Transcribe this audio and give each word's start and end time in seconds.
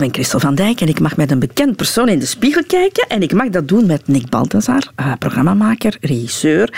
ben 0.00 0.12
Christel 0.12 0.40
van 0.40 0.54
Dijk 0.54 0.80
en 0.80 0.88
ik 0.88 1.00
mag 1.00 1.16
met 1.16 1.30
een 1.30 1.38
bekend 1.38 1.76
persoon 1.76 2.08
in 2.08 2.18
de 2.18 2.26
spiegel 2.26 2.64
kijken. 2.66 3.08
En 3.08 3.22
ik 3.22 3.32
mag 3.32 3.48
dat 3.48 3.68
doen 3.68 3.86
met 3.86 4.08
Nick 4.08 4.28
Balthazar, 4.28 4.92
uh, 5.00 5.12
programmamaker, 5.18 5.96
regisseur, 6.00 6.72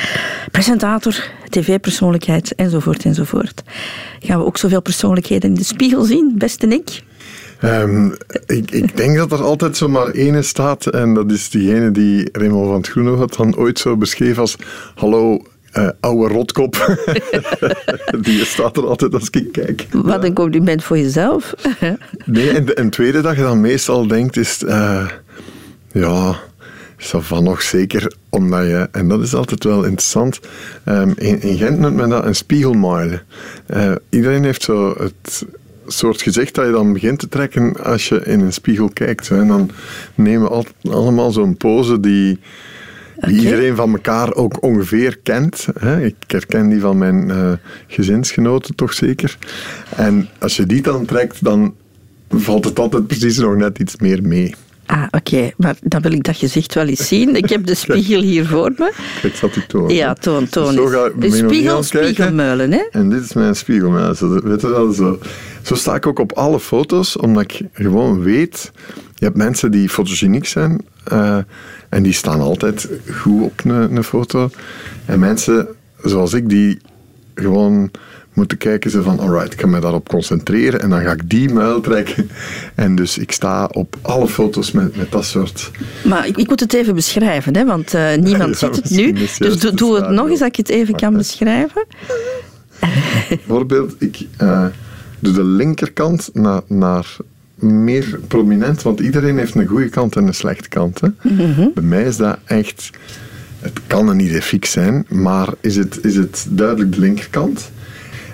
presentator, 0.50 1.28
tv-persoonlijkheid 1.48 2.54
enzovoort 2.54 3.04
enzovoort. 3.04 3.62
Gaan 4.20 4.38
we 4.38 4.44
ook 4.44 4.58
zoveel 4.58 4.82
persoonlijkheden 4.82 5.48
in 5.48 5.56
de 5.56 5.64
spiegel 5.64 6.04
zien, 6.04 6.34
beste 6.38 6.66
Nick? 6.66 7.02
Um, 7.64 8.14
ik, 8.46 8.70
ik, 8.70 8.96
denk 8.96 9.16
dat 9.16 9.32
er 9.32 9.42
altijd 9.42 9.76
zomaar 9.76 10.10
ene 10.10 10.42
staat 10.42 10.86
en 10.86 11.14
dat 11.14 11.30
is 11.30 11.50
diegene 11.50 11.90
die 11.90 12.28
Raymond 12.32 12.88
van 12.88 13.06
het 13.06 13.18
had 13.18 13.34
dan 13.34 13.56
ooit 13.56 13.78
zo 13.78 13.96
beschreven 13.96 14.40
als 14.40 14.56
hallo, 14.94 15.42
uh, 15.78 15.88
oude 16.00 16.34
rotkop. 16.34 16.96
die 18.22 18.44
staat 18.44 18.76
er 18.76 18.86
altijd 18.86 19.14
als 19.14 19.30
ik 19.30 19.52
kijk. 19.52 19.86
Wat 19.92 20.24
een 20.24 20.34
compliment 20.34 20.84
voor 20.84 20.98
jezelf. 20.98 21.54
nee, 22.24 22.50
en, 22.50 22.74
en 22.74 22.90
tweede 22.90 23.20
dat 23.20 23.36
je 23.36 23.42
dan 23.42 23.60
meestal 23.60 24.06
denkt 24.06 24.36
is... 24.36 24.62
Uh, 24.62 25.08
ja, 25.92 26.36
van 26.96 27.44
nog 27.44 27.62
zeker 27.62 28.12
omdat 28.28 28.62
je... 28.62 28.88
En 28.92 29.08
dat 29.08 29.20
is 29.20 29.34
altijd 29.34 29.64
wel 29.64 29.82
interessant. 29.84 30.40
Um, 30.88 31.12
in, 31.16 31.42
in, 31.42 31.56
Gent 31.56 31.78
noemt 31.78 31.96
men 31.96 32.08
dat 32.08 32.24
een 32.24 32.34
spiegelmile. 32.34 33.22
Uh, 33.74 33.92
iedereen 34.08 34.44
heeft 34.44 34.62
zo 34.62 34.94
het 34.98 35.46
soort 35.86 36.22
gezicht 36.22 36.54
dat 36.54 36.66
je 36.66 36.72
dan 36.72 36.92
begint 36.92 37.18
te 37.18 37.28
trekken 37.28 37.84
als 37.84 38.08
je 38.08 38.24
in 38.24 38.40
een 38.40 38.52
spiegel 38.52 38.88
kijkt. 38.88 39.30
En 39.30 39.48
dan 39.48 39.70
nemen 40.14 40.42
we 40.42 40.54
altijd 40.54 40.74
allemaal 40.82 41.30
zo'n 41.30 41.56
pose 41.56 42.00
die 42.00 42.38
die 43.26 43.38
iedereen 43.38 43.76
van 43.76 43.92
elkaar 43.92 44.34
ook 44.34 44.62
ongeveer 44.62 45.18
kent. 45.22 45.66
Ik 46.00 46.14
herken 46.26 46.68
die 46.68 46.80
van 46.80 46.98
mijn 46.98 47.28
uh, 47.28 47.52
gezinsgenoten 47.86 48.74
toch 48.74 48.92
zeker. 48.92 49.38
En 49.96 50.28
als 50.38 50.56
je 50.56 50.66
die 50.66 50.82
dan 50.82 51.04
trekt, 51.04 51.44
dan 51.44 51.74
valt 52.28 52.64
het 52.64 52.78
altijd 52.78 53.06
precies 53.06 53.38
nog 53.38 53.56
net 53.56 53.78
iets 53.78 53.96
meer 53.96 54.22
mee. 54.22 54.54
Ah, 54.86 55.04
oké. 55.10 55.50
Maar 55.56 55.76
dan 55.82 56.02
wil 56.02 56.12
ik 56.12 56.22
dat 56.22 56.36
gezicht 56.36 56.74
wel 56.74 56.86
eens 56.86 57.08
zien. 57.08 57.36
Ik 57.36 57.48
heb 57.48 57.66
de 57.66 57.74
spiegel 57.74 58.20
hier 58.20 58.46
voor 58.46 58.72
me. 58.76 58.92
Ik 59.22 59.34
zal 59.34 59.50
die 59.50 59.66
tonen. 59.66 59.94
Ja, 59.94 60.14
toon, 60.14 60.48
toon. 60.48 60.72
Zo 60.72 61.12
de 61.18 61.30
spiegel, 61.30 61.82
spiegelmuilen, 61.82 62.72
hè? 62.72 62.82
En 62.90 63.08
dit 63.08 63.22
is 63.22 63.32
mijn 63.32 63.56
spiegelmuilen. 63.56 64.16
Zo, 64.16 64.40
weet 64.40 64.60
je 64.60 64.68
wel, 64.68 64.92
zo. 64.92 65.18
zo 65.62 65.74
sta 65.74 65.94
ik 65.94 66.06
ook 66.06 66.18
op 66.18 66.32
alle 66.32 66.60
foto's, 66.60 67.16
omdat 67.16 67.42
ik 67.42 67.60
gewoon 67.72 68.22
weet... 68.22 68.72
Je 69.22 69.28
hebt 69.28 69.40
mensen 69.40 69.70
die 69.70 69.88
fotogeniek 69.88 70.46
zijn... 70.46 70.80
Uh, 71.12 71.38
en 71.88 72.02
die 72.02 72.12
staan 72.12 72.40
altijd 72.40 72.88
goed 73.10 73.42
op 73.42 73.60
een, 73.64 74.04
foto. 74.04 74.50
En 75.04 75.18
mensen 75.18 75.68
zoals 76.04 76.32
ik, 76.32 76.48
die 76.48 76.80
gewoon 77.34 77.90
moeten 78.32 78.58
kijken 78.58 78.90
ze 78.90 79.02
van, 79.02 79.18
alright, 79.18 79.52
ik 79.52 79.58
kan 79.58 79.70
me 79.70 79.80
daarop 79.80 80.08
concentreren 80.08 80.80
en 80.80 80.90
dan 80.90 81.00
ga 81.02 81.12
ik 81.12 81.30
die 81.30 81.52
muil 81.52 81.80
trekken. 81.80 82.30
En 82.74 82.94
dus 82.94 83.18
ik 83.18 83.32
sta 83.32 83.66
op 83.66 83.96
alle 84.00 84.28
foto's 84.28 84.72
met, 84.72 84.96
met 84.96 85.10
dat 85.10 85.24
soort... 85.24 85.70
Maar 86.04 86.26
ik, 86.26 86.36
ik 86.36 86.48
moet 86.48 86.60
het 86.60 86.72
even 86.72 86.94
beschrijven, 86.94 87.56
hè, 87.56 87.64
want 87.64 87.94
uh, 87.94 88.14
niemand 88.28 88.56
ziet 88.56 88.76
het 88.76 88.90
nu. 88.90 89.12
Dus 89.12 89.38
doe, 89.38 89.94
het 89.94 90.10
nog 90.10 90.28
eens, 90.28 90.38
dat 90.38 90.48
ik 90.48 90.56
het 90.56 90.68
even 90.68 90.96
kan 90.96 91.16
beschrijven. 91.16 91.86
Bijvoorbeeld, 93.28 93.94
ik 93.98 94.26
uh, 94.40 94.66
doe 95.18 95.32
de 95.32 95.44
linkerkant 95.44 96.30
naar, 96.32 96.62
naar 96.66 97.16
meer 97.62 98.20
prominent, 98.28 98.82
want 98.82 99.00
iedereen 99.00 99.38
heeft 99.38 99.54
een 99.54 99.66
goede 99.66 99.88
kant 99.88 100.16
en 100.16 100.26
een 100.26 100.34
slechte 100.34 100.68
kant. 100.68 101.00
Hè. 101.00 101.08
Mhm. 101.22 101.68
Bij 101.74 101.82
mij 101.82 102.02
is 102.02 102.16
dat 102.16 102.38
echt... 102.44 102.90
Het 103.60 103.80
kan 103.86 104.08
een 104.08 104.20
idee 104.20 104.42
fix 104.42 104.70
zijn, 104.70 105.06
maar 105.08 105.48
is 105.60 105.76
het, 105.76 106.04
is 106.04 106.16
het 106.16 106.46
duidelijk 106.50 106.92
de 106.92 107.00
linkerkant? 107.00 107.70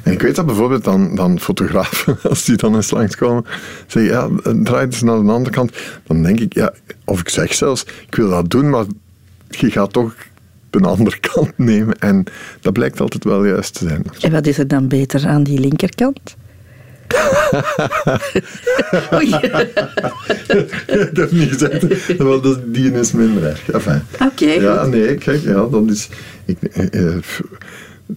En 0.03 0.13
ik 0.13 0.23
weet 0.23 0.35
dat 0.35 0.47
bijvoorbeeld 0.47 0.85
dan, 0.85 1.15
dan 1.15 1.41
fotografen, 1.41 2.19
als 2.29 2.45
die 2.45 2.57
dan 2.57 2.75
eens 2.75 2.91
langskomen, 2.91 3.45
zeggen, 3.87 4.13
ja, 4.13 4.53
draai 4.63 4.87
eens 4.87 5.03
naar 5.03 5.23
de 5.23 5.31
andere 5.31 5.55
kant. 5.55 5.73
Dan 6.07 6.23
denk 6.23 6.41
ik, 6.41 6.55
ja, 6.55 6.73
of 7.05 7.21
ik 7.21 7.29
zeg 7.29 7.55
zelfs, 7.55 7.83
ik 7.83 8.15
wil 8.15 8.29
dat 8.31 8.51
doen, 8.51 8.71
maar 8.71 8.85
je 9.49 9.71
gaat 9.71 9.93
toch 9.93 10.15
de 10.71 10.81
andere 10.81 11.19
kant 11.33 11.53
nemen. 11.57 11.99
En 11.99 12.25
dat 12.61 12.73
blijkt 12.73 13.01
altijd 13.01 13.25
wel 13.25 13.45
juist 13.45 13.75
te 13.75 13.89
zijn. 13.89 14.03
En 14.21 14.33
wat 14.33 14.47
is 14.47 14.59
er 14.59 14.69
dan 14.69 14.89
beter 14.89 15.27
aan 15.27 15.43
die 15.43 15.61
linkerkant? 15.61 16.37
Oei. 19.15 19.35
ik 20.87 21.17
heb 21.17 21.31
niet 21.31 21.49
gezegd, 21.49 22.17
want 22.17 22.59
die 22.67 22.93
is 22.93 23.13
minder 23.13 23.45
erg. 23.45 23.71
Enfin, 23.71 24.03
Oké. 24.21 24.51
Ja, 24.51 24.87
nee, 24.87 25.15
kijk, 25.15 25.43
ja, 25.43 25.67
dat 25.67 25.91
is... 25.91 26.09
Ik, 26.45 26.63
eh, 26.63 27.15
eh 27.15 27.23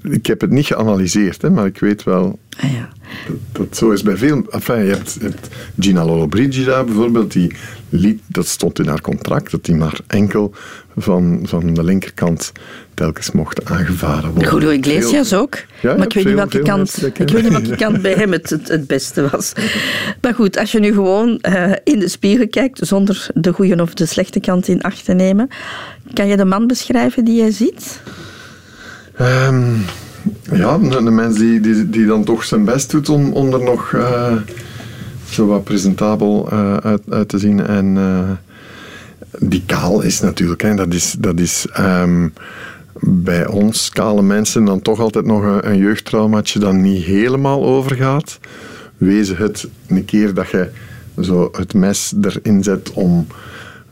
ik 0.04 0.26
heb 0.26 0.42
het 0.42 0.50
niet 0.50 0.66
geanalyseerd, 0.66 1.42
hè, 1.42 1.50
maar 1.50 1.66
ik 1.66 1.80
weet 1.80 2.04
wel 2.04 2.40
ah, 2.58 2.72
ja. 2.74 2.90
dat, 3.28 3.38
dat 3.52 3.78
zo 3.78 3.92
is 3.92 4.04
bij 4.04 4.18
veel. 4.18 4.46
Enfin, 4.50 4.84
je 4.86 4.92
hebt, 4.92 5.14
je 5.14 5.24
hebt 5.24 5.48
Gina 5.80 6.06
Lollobrigida 6.06 6.84
bijvoorbeeld, 6.84 7.32
die 7.32 7.56
liet, 7.92 8.22
dat 8.28 8.48
stond 8.48 8.80
in 8.80 8.88
haar 8.88 9.02
contract, 9.02 9.52
dat 9.52 9.66
die 9.66 9.76
maar 9.76 10.00
enkel 10.08 10.54
van, 10.98 11.40
van 11.44 11.74
de 11.74 11.84
linkerkant 11.84 12.52
telkens 12.94 13.32
mocht 13.32 13.66
aangevaren 13.66 14.32
worden. 14.32 14.52
Julio 14.52 14.70
Iglesias 14.70 15.34
ook. 15.34 15.56
Ja, 15.82 15.96
maar 15.96 16.06
ik 16.06 16.14
weet, 16.14 16.26
niet 16.26 16.34
welke 16.34 16.60
kant, 16.60 17.06
ik 17.06 17.18
weet 17.18 17.44
niet 17.44 17.52
welke 17.52 17.76
kant 17.76 18.02
bij 18.02 18.14
hem 18.14 18.32
het, 18.32 18.50
het, 18.50 18.88
beste 18.88 19.30
was. 19.30 19.54
Maar 20.22 20.34
goed, 20.34 20.58
als 20.58 20.72
je 20.72 20.80
nu 20.80 20.94
gewoon 20.94 21.40
uh, 21.42 21.72
in 21.84 22.00
de 22.00 22.08
spiegel 22.08 22.48
kijkt, 22.48 22.88
zonder 22.88 23.28
de 23.34 23.54
goede 23.54 23.82
of 23.82 23.94
de 23.94 24.06
slechte 24.06 24.40
kant 24.40 24.68
in 24.68 24.82
acht 24.82 25.06
te 25.06 25.14
nemen, 25.14 25.50
kan 26.14 26.28
je 26.28 26.38
de 26.38 26.46
man 26.46 26.68
beschrijven 26.68 27.26
die 27.26 27.36
jij 27.36 27.52
ziet? 27.52 28.02
Um, 29.22 29.86
ja, 30.52 30.74
een, 30.74 31.16
mens 31.16 31.38
die, 31.38 31.60
die, 31.60 31.90
die 31.90 32.06
dan 32.06 32.24
toch 32.24 32.44
zijn 32.44 32.66
best 32.66 32.92
doet 32.92 33.10
om, 33.10 33.34
om 33.34 33.54
er 33.54 33.64
nog 33.64 33.92
uh, 33.92 34.34
zo 35.32 35.46
wat 35.46 35.64
presentabel 35.64 36.50
uh, 36.54 36.78
uit, 36.78 37.02
uit, 37.10 37.30
te 37.30 37.40
zien. 37.40 37.66
En 37.66 37.96
uh, 37.96 38.30
die 39.40 39.64
kaal 39.66 40.02
is 40.02 40.20
natuurlijk, 40.20 40.62
hè, 40.62 40.76
dat 40.76 40.94
is, 40.94 41.16
dat 41.20 41.40
is 41.40 41.66
um, 41.80 42.34
bij 43.00 43.48
ons 43.48 43.90
kale 43.90 44.22
mensen 44.22 44.66
dan 44.66 44.82
toch 44.82 45.00
altijd 45.00 45.26
nog 45.26 45.44
een, 45.44 45.70
een 45.70 45.78
jeugdtraumaatje 45.78 46.60
dat 46.60 46.74
niet 46.74 47.04
helemaal 47.04 47.66
overgaat. 47.66 48.40
Wees 48.98 49.30
het 49.38 49.68
een 49.88 50.06
keer 50.06 50.34
dat 50.34 50.50
je 50.50 50.70
zo 51.22 51.50
het 51.52 51.74
mes 51.74 52.14
erin 52.22 52.64
zet 52.64 52.92
om 52.92 53.28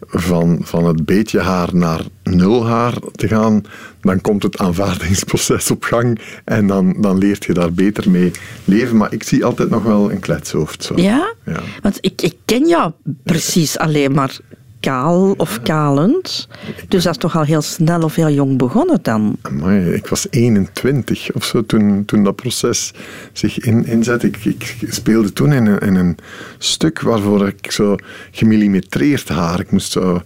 van, 0.09 0.59
van 0.61 0.85
het 0.85 1.05
beetje 1.05 1.39
haar 1.39 1.75
naar 1.75 2.01
nul 2.23 2.67
haar 2.67 2.93
te 3.15 3.27
gaan, 3.27 3.63
dan 4.01 4.21
komt 4.21 4.43
het 4.43 4.57
aanvaardingsproces 4.57 5.71
op 5.71 5.83
gang 5.83 6.19
en 6.45 6.67
dan, 6.67 6.95
dan 7.01 7.17
leert 7.17 7.45
je 7.45 7.53
daar 7.53 7.73
beter 7.73 8.09
mee 8.09 8.31
leven. 8.65 8.97
Maar 8.97 9.13
ik 9.13 9.23
zie 9.23 9.45
altijd 9.45 9.69
nog 9.69 9.83
wel 9.83 10.11
een 10.11 10.19
kletshoofd. 10.19 10.83
Zo. 10.83 10.93
Ja? 10.95 11.33
ja? 11.45 11.61
Want 11.81 11.97
ik, 12.01 12.21
ik 12.21 12.35
ken 12.45 12.67
jou 12.67 12.91
precies 13.23 13.77
alleen 13.77 14.11
maar 14.11 14.37
kaal 14.79 15.33
of 15.37 15.61
kalend. 15.61 16.47
Dus 16.87 17.03
dat 17.03 17.13
is 17.13 17.19
toch 17.19 17.37
al 17.37 17.43
heel 17.43 17.61
snel 17.61 18.01
of 18.01 18.15
heel 18.15 18.29
jong 18.29 18.57
begonnen 18.57 18.99
dan? 19.01 19.37
Amai, 19.41 19.93
ik 19.93 20.07
was 20.07 20.27
21 20.29 21.31
of 21.33 21.43
zo 21.43 21.65
toen, 21.65 22.05
toen 22.05 22.23
dat 22.23 22.35
proces 22.35 22.93
zich 23.33 23.59
in, 23.59 23.85
inzette. 23.85 24.27
Ik, 24.27 24.45
ik 24.45 24.87
speelde 24.89 25.33
toen 25.33 25.53
in 25.53 25.65
een, 25.65 25.79
in 25.79 25.95
een 25.95 26.17
stuk 26.57 27.01
waarvoor 27.01 27.47
ik 27.47 27.71
zo 27.71 27.95
gemillimetreerd 28.31 29.29
haar. 29.29 29.59
Ik 29.59 29.71
moest 29.71 29.91
zo 29.91 30.21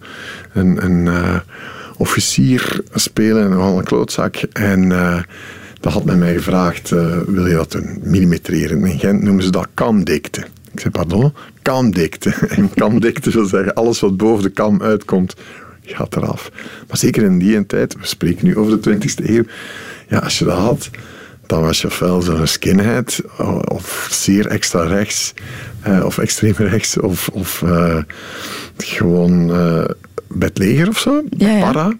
een, 0.52 0.84
een 0.84 1.06
uh, 1.06 1.36
officier 1.96 2.80
spelen, 2.94 3.50
nogal 3.50 3.78
een 3.78 3.84
klootzak. 3.84 4.36
En 4.52 4.82
uh, 4.90 5.22
dat 5.80 5.92
had 5.92 6.04
men 6.04 6.18
mij 6.18 6.34
gevraagd, 6.34 6.90
uh, 6.90 7.18
wil 7.26 7.46
je 7.46 7.54
dat 7.54 7.72
doen? 7.72 7.98
Millimetreren. 8.02 8.84
In 8.84 8.98
Gent 8.98 9.22
noemen 9.22 9.42
ze 9.44 9.50
dat 9.50 9.68
kamdikte. 9.74 10.44
Ik 10.74 10.80
zei, 10.80 10.90
pardon? 10.90 11.32
Kamdikte. 11.62 12.30
En 12.56 12.74
kamdikte 12.74 13.30
wil 13.30 13.44
zeggen, 13.46 13.74
alles 13.74 14.00
wat 14.00 14.16
boven 14.16 14.42
de 14.42 14.50
kam 14.50 14.82
uitkomt, 14.82 15.34
gaat 15.82 16.16
eraf. 16.16 16.50
Maar 16.88 16.96
zeker 16.96 17.22
in 17.22 17.38
die 17.38 17.66
tijd, 17.66 17.94
we 17.94 18.06
spreken 18.06 18.46
nu 18.46 18.56
over 18.56 18.80
de 18.80 18.96
20e 18.96 19.24
eeuw, 19.28 19.44
ja, 20.08 20.18
als 20.18 20.38
je 20.38 20.44
dat 20.44 20.58
had, 20.58 20.90
dan 21.46 21.60
was 21.60 21.80
je 21.80 21.86
ofwel 21.86 22.22
zo'n 22.22 22.46
skinhead, 22.46 23.22
of 23.68 24.08
zeer 24.10 24.46
extra 24.46 24.82
rechts, 24.82 25.34
eh, 25.80 26.04
of 26.04 26.18
extreem 26.18 26.54
rechts, 26.56 26.98
of, 26.98 27.28
of 27.28 27.62
uh, 27.64 27.98
gewoon 28.76 29.50
uh, 29.50 29.84
bedleger 30.28 30.88
of 30.88 30.98
zo, 30.98 31.22
ja, 31.36 31.48
ja. 31.48 31.72
para. 31.72 31.92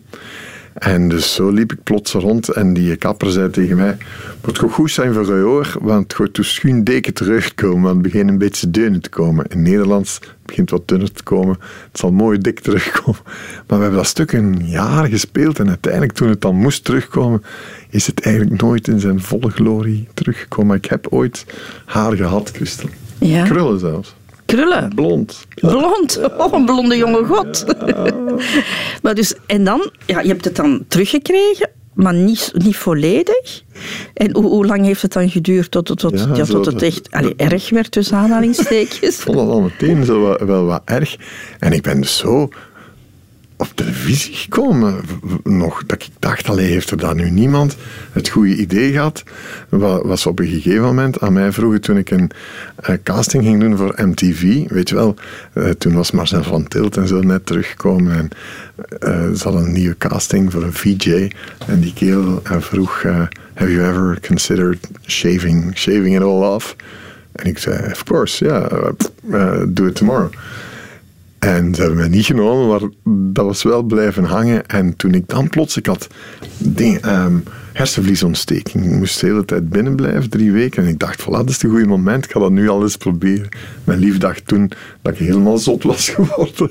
En 0.75 1.09
dus 1.09 1.35
zo 1.35 1.51
liep 1.51 1.73
ik 1.73 1.83
plots 1.83 2.13
rond 2.13 2.49
en 2.49 2.75
die 2.75 2.97
kapper 2.97 3.31
zei 3.31 3.51
tegen 3.51 3.77
mij: 3.77 3.97
Het 4.41 4.59
gaat 4.59 4.71
goed 4.71 4.91
zijn 4.91 5.15
voor 5.15 5.37
je 5.37 5.43
hoor, 5.43 5.77
want 5.81 6.03
het 6.03 6.15
gaat 6.15 6.35
dus 6.35 6.55
schuin 6.55 6.85
deken 6.85 7.15
terugkomen, 7.15 7.83
want 7.83 7.95
het 7.95 8.03
begint 8.03 8.31
een 8.31 8.39
beetje 8.39 8.71
dunner 8.71 9.01
te 9.01 9.09
komen. 9.09 9.47
In 9.49 9.63
Nederlands 9.63 10.21
begint 10.47 10.71
wat 10.71 10.89
dunner 10.89 11.13
te 11.13 11.23
komen, 11.23 11.57
het 11.91 11.99
zal 11.99 12.13
mooi 12.13 12.39
dik 12.39 12.61
terugkomen. 12.61 13.21
Maar 13.67 13.79
we 13.79 13.85
hebben 13.85 14.03
dat 14.03 14.07
stuk 14.07 14.33
een 14.33 14.69
jaar 14.69 15.07
gespeeld 15.07 15.59
en 15.59 15.69
uiteindelijk, 15.69 16.13
toen 16.13 16.29
het 16.29 16.41
dan 16.41 16.57
moest 16.57 16.85
terugkomen, 16.85 17.43
is 17.91 18.07
het 18.07 18.21
eigenlijk 18.21 18.63
nooit 18.63 18.89
in 18.89 19.01
zijn 19.01 19.21
volle 19.21 19.51
glorie 19.51 20.09
teruggekomen. 20.15 20.67
Maar 20.67 20.77
ik 20.77 20.85
heb 20.85 21.07
ooit 21.11 21.47
haar 21.85 22.17
gehad, 22.17 22.51
Christel. 22.51 22.89
Ja. 23.19 23.45
Krullen 23.45 23.79
zelfs. 23.79 24.15
Krullen? 24.55 24.95
Blond. 24.95 25.47
Blond? 25.55 26.21
Oh, 26.39 26.53
een 26.53 26.65
blonde 26.65 26.97
jonge 26.97 27.25
god. 27.25 27.65
maar 29.03 29.15
dus, 29.15 29.35
en 29.47 29.65
dan, 29.65 29.91
ja, 30.07 30.21
je 30.21 30.29
hebt 30.29 30.45
het 30.45 30.57
dan 30.57 30.85
teruggekregen. 30.89 31.71
maar 31.95 32.15
niet, 32.15 32.53
niet 32.55 32.77
volledig. 32.77 33.63
En 34.15 34.35
hoe, 34.35 34.45
hoe 34.45 34.67
lang 34.67 34.85
heeft 34.85 35.03
het 35.03 35.13
dan 35.13 35.31
geduurd 35.31 35.71
tot, 35.71 35.87
tot, 35.87 35.99
tot, 35.99 36.27
Ja, 36.35 36.45
tot 36.45 36.67
het 36.67 36.83
echt 36.83 37.11
allee, 37.11 37.35
erg 37.37 37.71
werd, 37.71 37.91
tussen 37.91 38.17
aanhalingstekens? 38.17 39.01
Ik 39.01 39.13
vond 39.13 39.37
dat 39.37 39.49
al 39.49 39.61
meteen 39.61 40.05
zo 40.05 40.23
wel, 40.23 40.47
wel 40.47 40.65
wat 40.65 40.83
erg. 40.85 41.17
En 41.59 41.73
ik 41.73 41.83
ben 41.83 42.01
dus 42.01 42.17
zo 42.17 42.49
op 43.57 43.69
televisie 43.75 44.35
gekomen. 44.35 44.95
Nog 45.43 45.83
dat 45.87 46.03
ik 46.03 46.09
dacht, 46.19 46.49
allee, 46.49 46.67
heeft 46.71 46.91
er 46.91 46.97
dan 46.97 47.17
nu 47.17 47.31
niemand 47.31 47.77
het 48.13 48.29
goede 48.29 48.57
idee 48.57 48.93
gehad? 48.93 49.23
Wa- 49.69 50.03
Was 50.07 50.27
op 50.27 50.39
een 50.39 50.47
gegeven 50.49 50.83
moment 50.83 51.21
aan 51.21 51.33
mij 51.33 51.53
vroegen 51.53 51.81
toen 51.81 51.97
ik 51.97 52.11
een 52.11 52.31
eh, 52.77 52.95
casting 53.03 53.45
ging 53.45 53.61
doen 53.61 53.77
voor 53.77 53.95
MTV. 54.07 54.69
Weet 54.69 54.89
je 54.89 54.95
wel, 54.95 55.15
eh, 55.53 55.69
toen 55.71 55.95
was 55.95 56.11
Marcel 56.11 56.43
van 56.43 56.69
Tilt 56.69 56.97
en 56.97 57.09
zo 57.09 57.21
net 57.21 57.47
teruggekomen. 57.47 58.13
En 58.17 58.29
eh, 58.99 59.31
ze 59.37 59.43
hadden 59.43 59.63
een 59.65 59.73
nieuwe 59.73 59.97
casting 59.99 60.53
voor 60.53 60.63
een 60.63 60.73
VJ. 60.73 61.31
En 61.67 61.81
die 61.81 61.93
kerel 61.93 62.41
eh, 62.45 62.61
vroeg, 62.61 63.03
have 63.55 63.73
you 63.73 63.89
ever 63.89 64.19
considered 64.27 64.89
shaving, 65.07 65.71
shaving 65.79 66.17
it 66.17 66.23
all 66.23 66.55
off? 66.55 66.77
En 67.33 67.47
ik 67.47 67.59
zei, 67.59 67.91
of 67.93 68.05
course, 68.05 68.45
ja, 68.45 68.69
eh, 68.69 68.89
eh, 69.33 69.63
do 69.69 69.87
it 69.87 69.95
tomorrow. 69.95 70.31
En 71.45 71.75
ze 71.75 71.81
hebben 71.81 71.99
mij 71.99 72.09
niet 72.09 72.27
genomen, 72.27 72.69
maar 72.69 72.81
dat 73.33 73.45
was 73.45 73.63
wel 73.63 73.83
blijven 73.83 74.25
hangen. 74.25 74.67
En 74.67 74.97
toen 74.97 75.15
ik 75.15 75.29
dan 75.29 75.49
plots, 75.49 75.77
ik 75.77 75.87
had 75.87 76.09
ehm, 76.77 77.37
hersenvliesontsteking. 77.73 78.85
Ik 78.85 78.91
moest 78.91 79.21
de 79.21 79.27
hele 79.27 79.45
tijd 79.45 79.69
binnen 79.69 79.97
blijven, 79.97 80.31
drie 80.31 80.53
weken. 80.53 80.83
En 80.83 80.89
ik 80.89 80.99
dacht, 80.99 81.23
voilà, 81.23 81.31
dat 81.31 81.49
is 81.49 81.63
het 81.63 81.71
goede 81.71 81.87
moment. 81.87 82.25
Ik 82.25 82.31
ga 82.31 82.41
dat 82.41 82.51
nu 82.51 82.69
al 82.69 82.83
eens 82.83 82.97
proberen. 82.97 83.49
Mijn 83.85 83.99
lief 83.99 84.19
dacht 84.19 84.47
toen 84.47 84.71
dat 85.03 85.13
ik 85.13 85.19
helemaal 85.19 85.59
zot 85.59 85.83
was 85.83 86.09
geworden. 86.15 86.71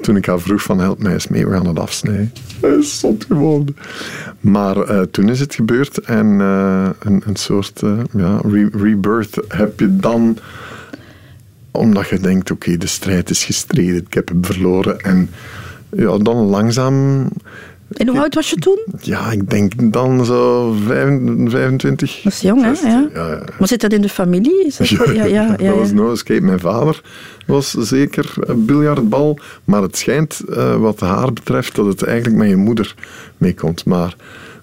toen 0.00 0.16
ik 0.16 0.26
haar 0.26 0.40
vroeg 0.40 0.62
van, 0.62 0.78
help 0.78 1.02
mij 1.02 1.12
eens 1.12 1.28
mee, 1.28 1.46
we 1.46 1.52
gaan 1.52 1.66
het 1.66 1.78
afsnijden. 1.78 2.32
Hij 2.60 2.70
is 2.70 2.98
zot 2.98 3.24
geworden. 3.24 3.76
Maar 4.40 4.76
eh, 4.76 5.00
toen 5.00 5.28
is 5.28 5.40
het 5.40 5.54
gebeurd. 5.54 5.98
En 5.98 6.40
eh, 6.40 6.88
een, 6.98 7.22
een 7.26 7.36
soort 7.36 7.82
eh, 7.82 7.98
ja, 8.12 8.40
re- 8.42 8.70
rebirth 8.72 9.40
heb 9.48 9.80
je 9.80 9.96
dan 9.96 10.38
omdat 11.76 12.08
je 12.08 12.18
denkt, 12.18 12.50
oké, 12.50 12.76
de 12.76 12.86
strijd 12.86 13.30
is 13.30 13.44
gestreden, 13.44 13.96
ik 14.06 14.14
heb 14.14 14.28
hem 14.28 14.44
verloren. 14.44 15.00
En 15.00 15.30
ja, 15.96 16.18
dan 16.18 16.36
langzaam, 16.36 17.28
En 17.92 18.08
hoe 18.08 18.18
oud 18.20 18.34
was 18.34 18.50
je 18.50 18.56
toen? 18.56 18.78
ja, 19.00 19.30
ik 19.32 19.50
denk 19.50 19.92
dan 19.92 20.24
zo 20.24 20.72
vijf- 20.86 21.20
25. 21.50 22.20
Dat 22.22 22.32
is 22.32 22.40
jong, 22.40 22.62
hè? 22.62 22.74
16, 22.74 22.90
Ja. 22.90 23.08
ja, 23.14 23.28
ja. 23.30 23.42
Maar 23.58 23.68
zit 23.68 23.80
dat 23.80 23.92
in 23.92 24.00
de 24.00 24.08
familie? 24.08 24.66
Is 24.66 24.76
dat, 24.76 24.88
ja, 24.88 25.04
ja, 25.12 25.24
ja, 25.24 25.56
dat 25.56 25.76
was 25.76 25.92
no 25.92 26.12
escape. 26.12 26.40
Mijn 26.40 26.60
vader 26.60 27.02
was 27.46 27.70
zeker 27.70 28.32
biljartbal, 28.56 29.38
maar 29.64 29.82
het 29.82 29.96
schijnt, 29.96 30.40
eh, 30.50 30.76
wat 30.76 31.00
haar 31.00 31.32
betreft, 31.32 31.74
dat 31.74 31.86
het 31.86 32.02
eigenlijk 32.02 32.36
met 32.36 32.48
je 32.48 32.56
moeder 32.56 32.94
meekomt. 33.36 33.84
Maar 33.84 34.16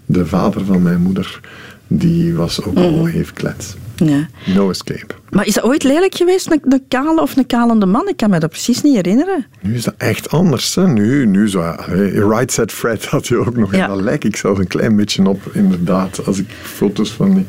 de 0.06 0.26
vader 0.26 0.66
van 0.66 0.82
mijn 0.82 1.02
moeder, 1.02 1.40
die 1.88 2.34
was 2.36 2.64
ook 2.64 2.78
al 2.78 3.08
even 3.08 3.34
klets. 3.34 3.76
Ja. 4.08 4.28
No 4.46 4.70
escape. 4.70 5.14
Maar 5.30 5.46
is 5.46 5.54
dat 5.54 5.64
ooit 5.64 5.84
lelijk 5.84 6.16
geweest, 6.16 6.52
een, 6.52 6.62
een 6.64 6.84
kale 6.88 7.22
of 7.22 7.36
een 7.36 7.46
kalende 7.46 7.86
man? 7.86 8.08
Ik 8.08 8.18
kan 8.18 8.30
me 8.30 8.40
dat 8.40 8.50
precies 8.50 8.82
niet 8.82 8.96
herinneren. 8.96 9.46
Nu 9.62 9.76
is 9.76 9.84
dat 9.84 9.94
echt 9.98 10.30
anders. 10.30 10.76
Hè? 10.76 10.88
Nu, 10.88 11.26
nu 11.26 11.50
zo, 11.50 11.76
Right 12.14 12.52
Set 12.52 12.72
Fred 12.72 13.06
had 13.06 13.28
je 13.28 13.38
ook 13.38 13.56
nog. 13.56 13.76
Ja. 13.76 13.90
En 13.90 14.04
lijk 14.04 14.24
ik 14.24 14.36
zelf 14.36 14.58
een 14.58 14.68
klein 14.68 14.96
beetje 14.96 15.30
op, 15.30 15.42
inderdaad, 15.54 16.26
als 16.26 16.40
ik 16.40 16.50
foto's 16.62 17.12
van 17.12 17.34
die... 17.34 17.46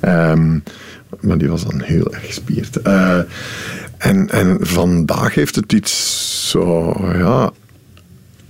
Ehm, 0.00 0.58
maar 1.20 1.38
die 1.38 1.48
was 1.48 1.64
dan 1.64 1.80
heel 1.80 2.12
erg 2.12 2.26
gespierd. 2.26 2.82
Eh, 2.82 3.18
en, 3.98 4.30
en 4.30 4.58
vandaag 4.60 5.34
heeft 5.34 5.56
het 5.56 5.72
iets 5.72 6.50
zo, 6.50 6.94
ja... 7.12 7.52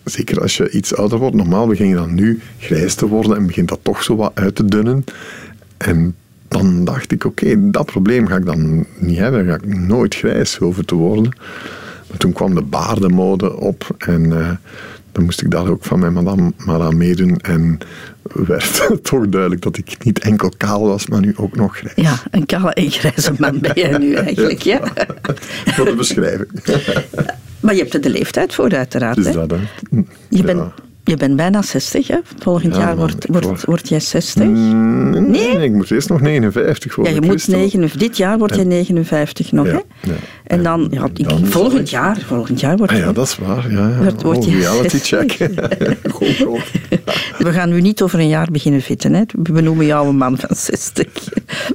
Zeker 0.04 0.40
als 0.40 0.56
je 0.56 0.70
iets 0.70 0.94
ouder 0.94 1.18
wordt. 1.18 1.36
Normaal 1.36 1.66
begin 1.66 1.88
je 1.88 1.94
dan 1.94 2.14
nu 2.14 2.40
grijs 2.58 2.94
te 2.94 3.06
worden 3.06 3.36
en 3.36 3.46
begint 3.46 3.68
dat 3.68 3.78
toch 3.82 4.02
zo 4.02 4.16
wat 4.16 4.30
uit 4.34 4.54
te 4.54 4.64
dunnen. 4.64 5.04
En 5.76 6.14
dan 6.48 6.84
dacht 6.84 7.12
ik, 7.12 7.24
oké, 7.24 7.70
dat 7.70 7.86
probleem 7.86 8.26
ga 8.26 8.36
ik 8.36 8.46
dan 8.46 8.86
niet 8.98 9.18
hebben. 9.18 9.46
Dan 9.46 9.58
ga 9.58 9.64
ik 9.64 9.78
nooit 9.78 10.14
grijs 10.14 10.56
hoeven 10.56 10.86
te 10.86 10.94
worden. 10.94 11.36
Maar 12.08 12.18
toen 12.18 12.32
kwam 12.32 12.54
de 12.54 12.62
baardenmode 12.62 13.56
op 13.56 13.94
en 13.98 14.40
eh, 14.40 14.50
dan 15.12 15.24
moest 15.24 15.42
ik 15.42 15.50
daar 15.50 15.68
ook 15.68 15.84
van 15.84 15.98
mijn 15.98 16.12
madame 16.12 16.52
maar 16.66 16.80
aan 16.80 16.96
meedoen. 16.96 17.36
En 17.36 17.78
werd 18.22 18.88
toch 19.02 19.28
duidelijk 19.28 19.62
dat 19.62 19.78
ik 19.78 20.04
niet 20.04 20.18
enkel 20.18 20.52
kaal 20.56 20.86
was, 20.86 21.06
maar 21.06 21.20
nu 21.20 21.32
ook 21.36 21.56
nog 21.56 21.76
grijs. 21.76 21.94
Ja, 21.96 22.18
een 22.30 22.46
kale 22.46 22.72
en 22.72 22.90
grijze 22.90 23.34
man 23.38 23.58
ben 23.58 23.72
jij 23.74 23.98
nu 23.98 24.14
eigenlijk, 24.14 24.62
ja. 24.62 24.80
Voor 25.64 25.84
de 25.84 25.94
beschrijving. 25.94 26.50
Maar 27.60 27.74
je 27.74 27.80
hebt 27.80 27.94
er 27.94 28.00
de 28.00 28.10
leeftijd 28.10 28.54
voor, 28.54 28.70
uiteraard. 28.70 29.16
Dus 29.16 29.32
dat, 29.32 29.50
hè. 29.50 29.56
Je, 30.28 30.42
Ja. 30.46 30.72
Je 31.08 31.16
bent 31.16 31.36
bijna 31.36 31.62
60, 31.62 32.08
hè? 32.08 32.18
Volgend 32.38 32.74
Ja, 32.74 32.80
jaar 32.80 32.96
wordt, 32.96 33.26
word- 33.30 33.64
word 33.64 33.88
jij 33.88 34.00
60. 34.00 34.44
Mm, 34.44 35.10
Nee, 35.30 35.54
Nee? 35.54 35.64
ik 35.64 35.72
moet 35.72 35.90
eerst 35.90 36.08
nog 36.08 36.20
59 36.20 36.90
Ja, 36.90 36.96
worden. 36.96 37.14
je 37.14 37.20
moet 37.20 37.30
Christel. 37.30 37.54
59, 37.58 38.00
dit 38.00 38.16
jaar 38.16 38.38
word 38.38 38.54
je 38.56 38.64
59 38.64 39.52
nog, 39.52 39.66
Ja, 39.66 39.72
hè? 40.00 40.14
En 40.46 40.62
dan, 40.62 40.88
ja, 40.90 41.04
ik- 41.14 41.28
Dan 41.28 41.46
volgend 41.46 41.90
jaar, 41.90 42.18
volgend 42.26 42.60
jaar 42.60 42.76
word 42.76 42.90
Ah 42.90 42.96
ja, 42.96 43.12
dat 43.12 43.26
is 43.26 43.36
waar. 43.38 43.70
Ja, 43.72 43.88
ja. 43.88 43.96
Wordt- 43.96 44.22
wordt 44.22 44.46
oh, 44.46 44.52
reality 44.52 44.98
60. 44.98 45.36
check. 45.36 45.50
Goed, 46.14 46.36
goed. 46.44 46.70
We 47.38 47.52
gaan 47.52 47.68
nu 47.68 47.80
niet 47.80 48.02
over 48.02 48.18
een 48.18 48.28
jaar 48.28 48.48
beginnen 48.50 48.80
fitten, 48.80 49.14
hè? 49.14 49.22
We 49.42 49.52
benoemen 49.52 49.86
jou 49.86 50.08
een 50.08 50.16
man 50.16 50.38
van 50.38 50.56
60. 50.56 51.06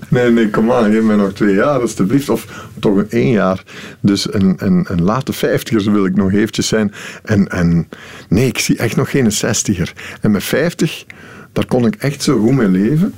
Nee, 0.08 0.32
nee, 0.32 0.50
kom 0.50 0.72
aan, 0.72 0.92
geef 0.92 1.04
mij 1.04 1.16
nog 1.16 1.34
twee 1.34 1.56
jaar 1.56 1.80
alstublieft. 1.82 2.30
Of 2.30 2.68
toch 2.80 2.96
een 2.98 3.10
één 3.10 3.30
jaar. 3.32 3.64
Dus 4.00 4.34
een, 4.34 4.56
een, 4.58 4.86
een 4.90 5.02
late 5.04 5.34
vijftiger 5.34 5.92
wil 5.92 6.06
ik 6.06 6.16
nog 6.16 6.32
eventjes 6.34 6.68
zijn. 6.68 6.94
En, 7.24 7.48
en 7.48 7.90
nee, 8.30 8.48
ik 8.48 8.60
zie 8.60 8.78
echt 8.78 8.96
nog 8.96 9.10
geen 9.10 9.32
zestiger. 9.32 9.94
En 10.22 10.32
met 10.32 10.44
vijftig, 10.44 11.06
daar 11.54 11.66
kon 11.66 11.86
ik 11.86 11.96
echt 11.96 12.24
zo 12.24 12.40
goed 12.40 12.56
mee 12.56 12.68
leven. 12.68 13.14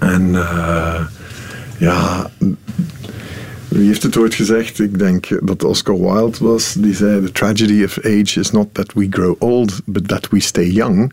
En 0.00 0.34
eh, 0.34 1.00
ja, 1.78 2.30
wie 3.70 3.86
heeft 3.86 4.02
het 4.02 4.16
ooit 4.16 4.34
gezegd? 4.34 4.78
Ik 4.78 4.98
denk 4.98 5.28
dat 5.42 5.64
Oscar 5.64 6.00
Wilde 6.00 6.36
was. 6.40 6.74
Die 6.78 6.94
zei: 6.94 7.24
The 7.24 7.32
tragedy 7.32 7.84
of 7.84 7.98
age 7.98 8.40
is 8.40 8.50
not 8.50 8.68
that 8.72 8.92
we 8.92 9.06
grow 9.10 9.34
old, 9.38 9.80
but 9.84 10.08
that 10.08 10.28
we 10.30 10.40
stay 10.40 10.70
young. 10.70 11.12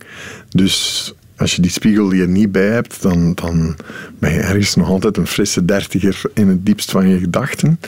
Dus 0.49 1.13
als 1.35 1.55
je 1.55 1.61
die 1.61 1.71
spiegel 1.71 2.11
hier 2.11 2.27
niet 2.27 2.51
bij 2.51 2.67
hebt, 2.67 3.01
dan, 3.01 3.33
dan 3.33 3.75
ben 4.19 4.31
je 4.33 4.39
ergens 4.39 4.75
nog 4.75 4.87
altijd 4.87 5.17
een 5.17 5.27
frisse 5.27 5.65
dertiger 5.65 6.21
in 6.33 6.47
het 6.47 6.65
diepst 6.65 6.91
van 6.91 7.07
je 7.07 7.19
gedachten. 7.19 7.79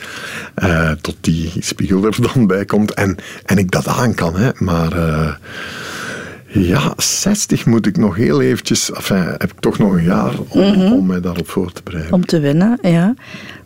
Eh, 0.54 0.90
tot 0.90 1.16
die 1.20 1.52
spiegel 1.58 2.04
er 2.04 2.16
dan 2.34 2.46
bij 2.46 2.64
komt 2.64 2.94
en, 2.94 3.16
en 3.44 3.58
ik 3.58 3.70
dat 3.70 3.86
aan 3.86 4.14
kan. 4.14 4.36
Hè. 4.36 4.50
Maar. 4.54 4.92
eh, 4.92 5.34
ja, 6.52 6.92
60 6.96 7.66
moet 7.66 7.86
ik 7.86 7.96
nog 7.96 8.16
heel 8.16 8.40
eventjes... 8.40 8.92
Enfin, 8.92 9.16
heb 9.16 9.42
ik 9.52 9.60
toch 9.60 9.78
nog 9.78 9.92
een 9.92 10.04
jaar 10.04 10.34
om, 10.48 10.92
om 10.92 11.06
mij 11.06 11.20
daarop 11.20 11.48
voor 11.48 11.72
te 11.72 11.80
bereiden. 11.84 12.12
Om 12.12 12.26
te 12.26 12.40
winnen, 12.40 12.78
ja. 12.82 13.14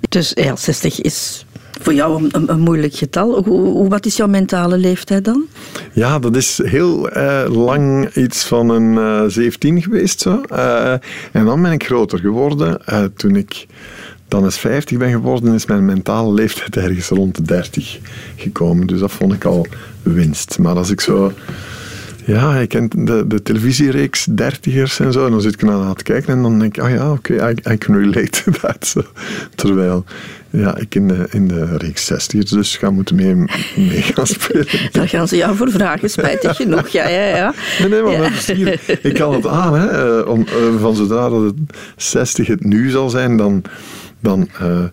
Dus 0.08 0.32
ja, 0.34 0.56
60 0.56 1.00
is 1.00 1.46
voor 1.80 1.94
jou 1.94 2.22
een, 2.24 2.28
een, 2.32 2.50
een 2.50 2.60
moeilijk 2.60 2.94
getal. 2.94 3.42
Hoe, 3.44 3.60
hoe- 3.60 3.88
wat 3.88 4.06
is 4.06 4.16
jouw 4.16 4.26
mentale 4.26 4.76
leeftijd 4.78 5.24
dan? 5.24 5.44
Ja, 5.92 6.18
dat 6.18 6.36
is 6.36 6.60
heel 6.64 7.08
eh, 7.10 7.42
lang 7.54 8.14
iets 8.14 8.44
van 8.44 8.68
een 8.68 8.98
eh 8.98 9.22
17 9.28 9.82
geweest. 9.82 10.20
Zo. 10.20 10.40
Eh, 10.42 10.92
en 11.32 11.44
dan 11.44 11.62
ben 11.62 11.72
ik 11.72 11.84
groter 11.84 12.18
geworden. 12.18 12.80
Toen 13.16 13.36
ik 13.36 13.66
dan 14.28 14.44
eens 14.44 14.58
50 14.58 14.98
ben 14.98 15.10
geworden, 15.10 15.54
is 15.54 15.66
mijn 15.66 15.84
mentale 15.84 16.32
leeftijd 16.32 16.76
ergens 16.76 17.08
rond 17.08 17.36
de 17.36 17.42
30 17.42 17.98
gekomen. 18.36 18.86
Dus 18.86 19.00
dat 19.00 19.12
vond 19.12 19.32
ik 19.32 19.44
al 19.44 19.66
winst. 20.02 20.58
Maar 20.58 20.76
als 20.76 20.90
ik 20.90 21.00
zo... 21.00 21.32
Ja, 22.26 22.56
ik 22.56 22.68
ken 22.68 22.90
de, 22.96 23.24
de 23.26 23.42
televisiereeks 23.42 24.24
dertigers 24.24 25.00
en 25.00 25.12
zo. 25.12 25.24
En 25.24 25.30
dan 25.30 25.40
zit 25.40 25.52
ik 25.54 25.62
naar 25.62 25.74
aan 25.74 25.88
het 25.88 26.02
kijken 26.02 26.32
en 26.34 26.42
dan 26.42 26.58
denk 26.58 26.76
ik, 26.76 26.82
ah 26.82 26.90
ja, 26.90 27.10
oké, 27.12 27.50
I, 27.50 27.72
I 27.72 27.78
can 27.78 27.94
relate 27.98 28.42
to 28.42 28.52
that. 28.60 28.94
Terwijl 29.54 30.04
ja, 30.50 30.76
ik 30.76 30.94
in 30.94 31.08
de, 31.08 31.26
in 31.30 31.48
de 31.48 31.76
reeks 31.76 32.06
zestigers 32.06 32.50
dus 32.50 32.76
ga 32.76 32.90
moeten 32.90 33.16
mee, 33.16 33.34
mee 33.76 34.02
gaan 34.02 34.26
spelen. 34.26 34.66
Daar 34.92 35.08
gaan 35.08 35.28
ze 35.28 35.36
jou 35.36 35.56
voor 35.56 35.70
vragen, 35.70 36.10
spijtig 36.10 36.56
genoeg. 36.56 36.88
Ja, 36.88 37.08
ja, 37.08 37.36
ja. 37.36 37.54
Nee, 37.78 37.88
nee, 37.88 38.02
maar 38.02 38.12
Ja. 38.56 38.76
Ik 39.02 39.14
kan 39.14 39.34
het 39.34 39.46
aan, 39.46 39.74
hè. 39.74 40.18
eh, 40.20 40.28
Om, 40.28 40.46
eh, 40.46 40.80
van 40.80 40.96
zodra 40.96 41.28
dat 41.28 41.42
het 41.42 41.54
60 41.96 42.46
het 42.46 42.64
nu 42.64 42.90
zal 42.90 43.10
zijn, 43.10 43.36
dan, 43.36 43.62
dan 44.20 44.48
eh, 44.60 44.84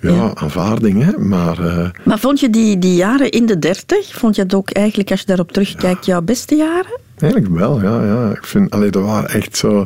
ja, 0.00 0.10
Ja. 0.10 0.30
aanvaarding, 0.34 1.02
hè. 1.04 1.18
Maar 1.18 1.58
eh, 1.58 1.88
Maar 2.04 2.18
vond 2.18 2.40
je 2.40 2.50
die, 2.50 2.78
die 2.78 2.94
jaren 2.94 3.30
in 3.30 3.46
de 3.46 3.58
30, 3.58 4.14
vond 4.14 4.36
je 4.36 4.42
het 4.42 4.54
ook 4.54 4.70
eigenlijk, 4.70 5.10
als 5.10 5.20
je 5.20 5.26
daarop 5.26 5.52
terugkijkt, 5.52 6.06
jouw 6.06 6.22
beste 6.22 6.54
jaren? 6.54 6.98
eigenlijk 7.18 7.54
wel, 7.54 7.82
ja. 7.82 8.04
ja. 8.04 8.30
Ik 8.30 8.46
vind, 8.46 8.70
allee, 8.70 8.90
dat 8.90 9.02
waren 9.02 9.30
echt 9.30 9.56
zo... 9.56 9.84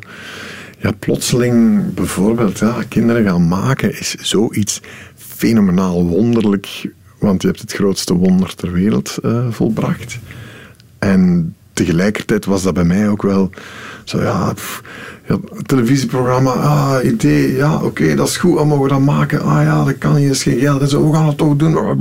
Ja, 0.79 0.93
plotseling 0.99 1.85
bijvoorbeeld, 1.95 2.59
ja, 2.59 2.76
kinderen 2.88 3.25
gaan 3.25 3.49
maken 3.49 3.99
is 3.99 4.14
zoiets 4.14 4.81
fenomenaal 5.17 6.07
wonderlijk. 6.07 6.90
Want 7.19 7.43
je 7.43 7.49
hebt 7.49 7.61
het 7.61 7.73
grootste 7.73 8.14
wonder 8.14 8.55
ter 8.55 8.73
wereld 8.73 9.19
eh, 9.23 9.47
volbracht. 9.50 10.19
En 10.99 11.55
tegelijkertijd 11.73 12.45
was 12.45 12.62
dat 12.62 12.75
bij 12.75 12.85
mij 12.85 13.09
ook 13.09 13.23
wel 13.23 13.50
zo, 14.04 14.23
ja, 14.23 14.54
televisieprogramma, 15.66 16.50
ah, 16.50 17.04
idee, 17.04 17.57
ja, 17.57 17.83
oké, 17.83 18.14
dat 18.14 18.28
is 18.28 18.37
goed, 18.37 18.57
dan 18.57 18.69
mogen 18.69 18.83
we 18.83 18.88
dat 18.88 19.00
maken. 19.00 19.42
Ah 19.42 19.62
ja, 19.62 19.85
dat 19.85 19.99
kan 19.99 20.16
hier, 20.16 20.30
is 20.30 20.42
geen 20.42 20.59
geld 20.59 20.80
en 20.80 20.88
zo, 20.88 21.11
we 21.11 21.16
gaan 21.16 21.26
het 21.26 21.37
toch 21.37 21.57
doen. 21.57 21.99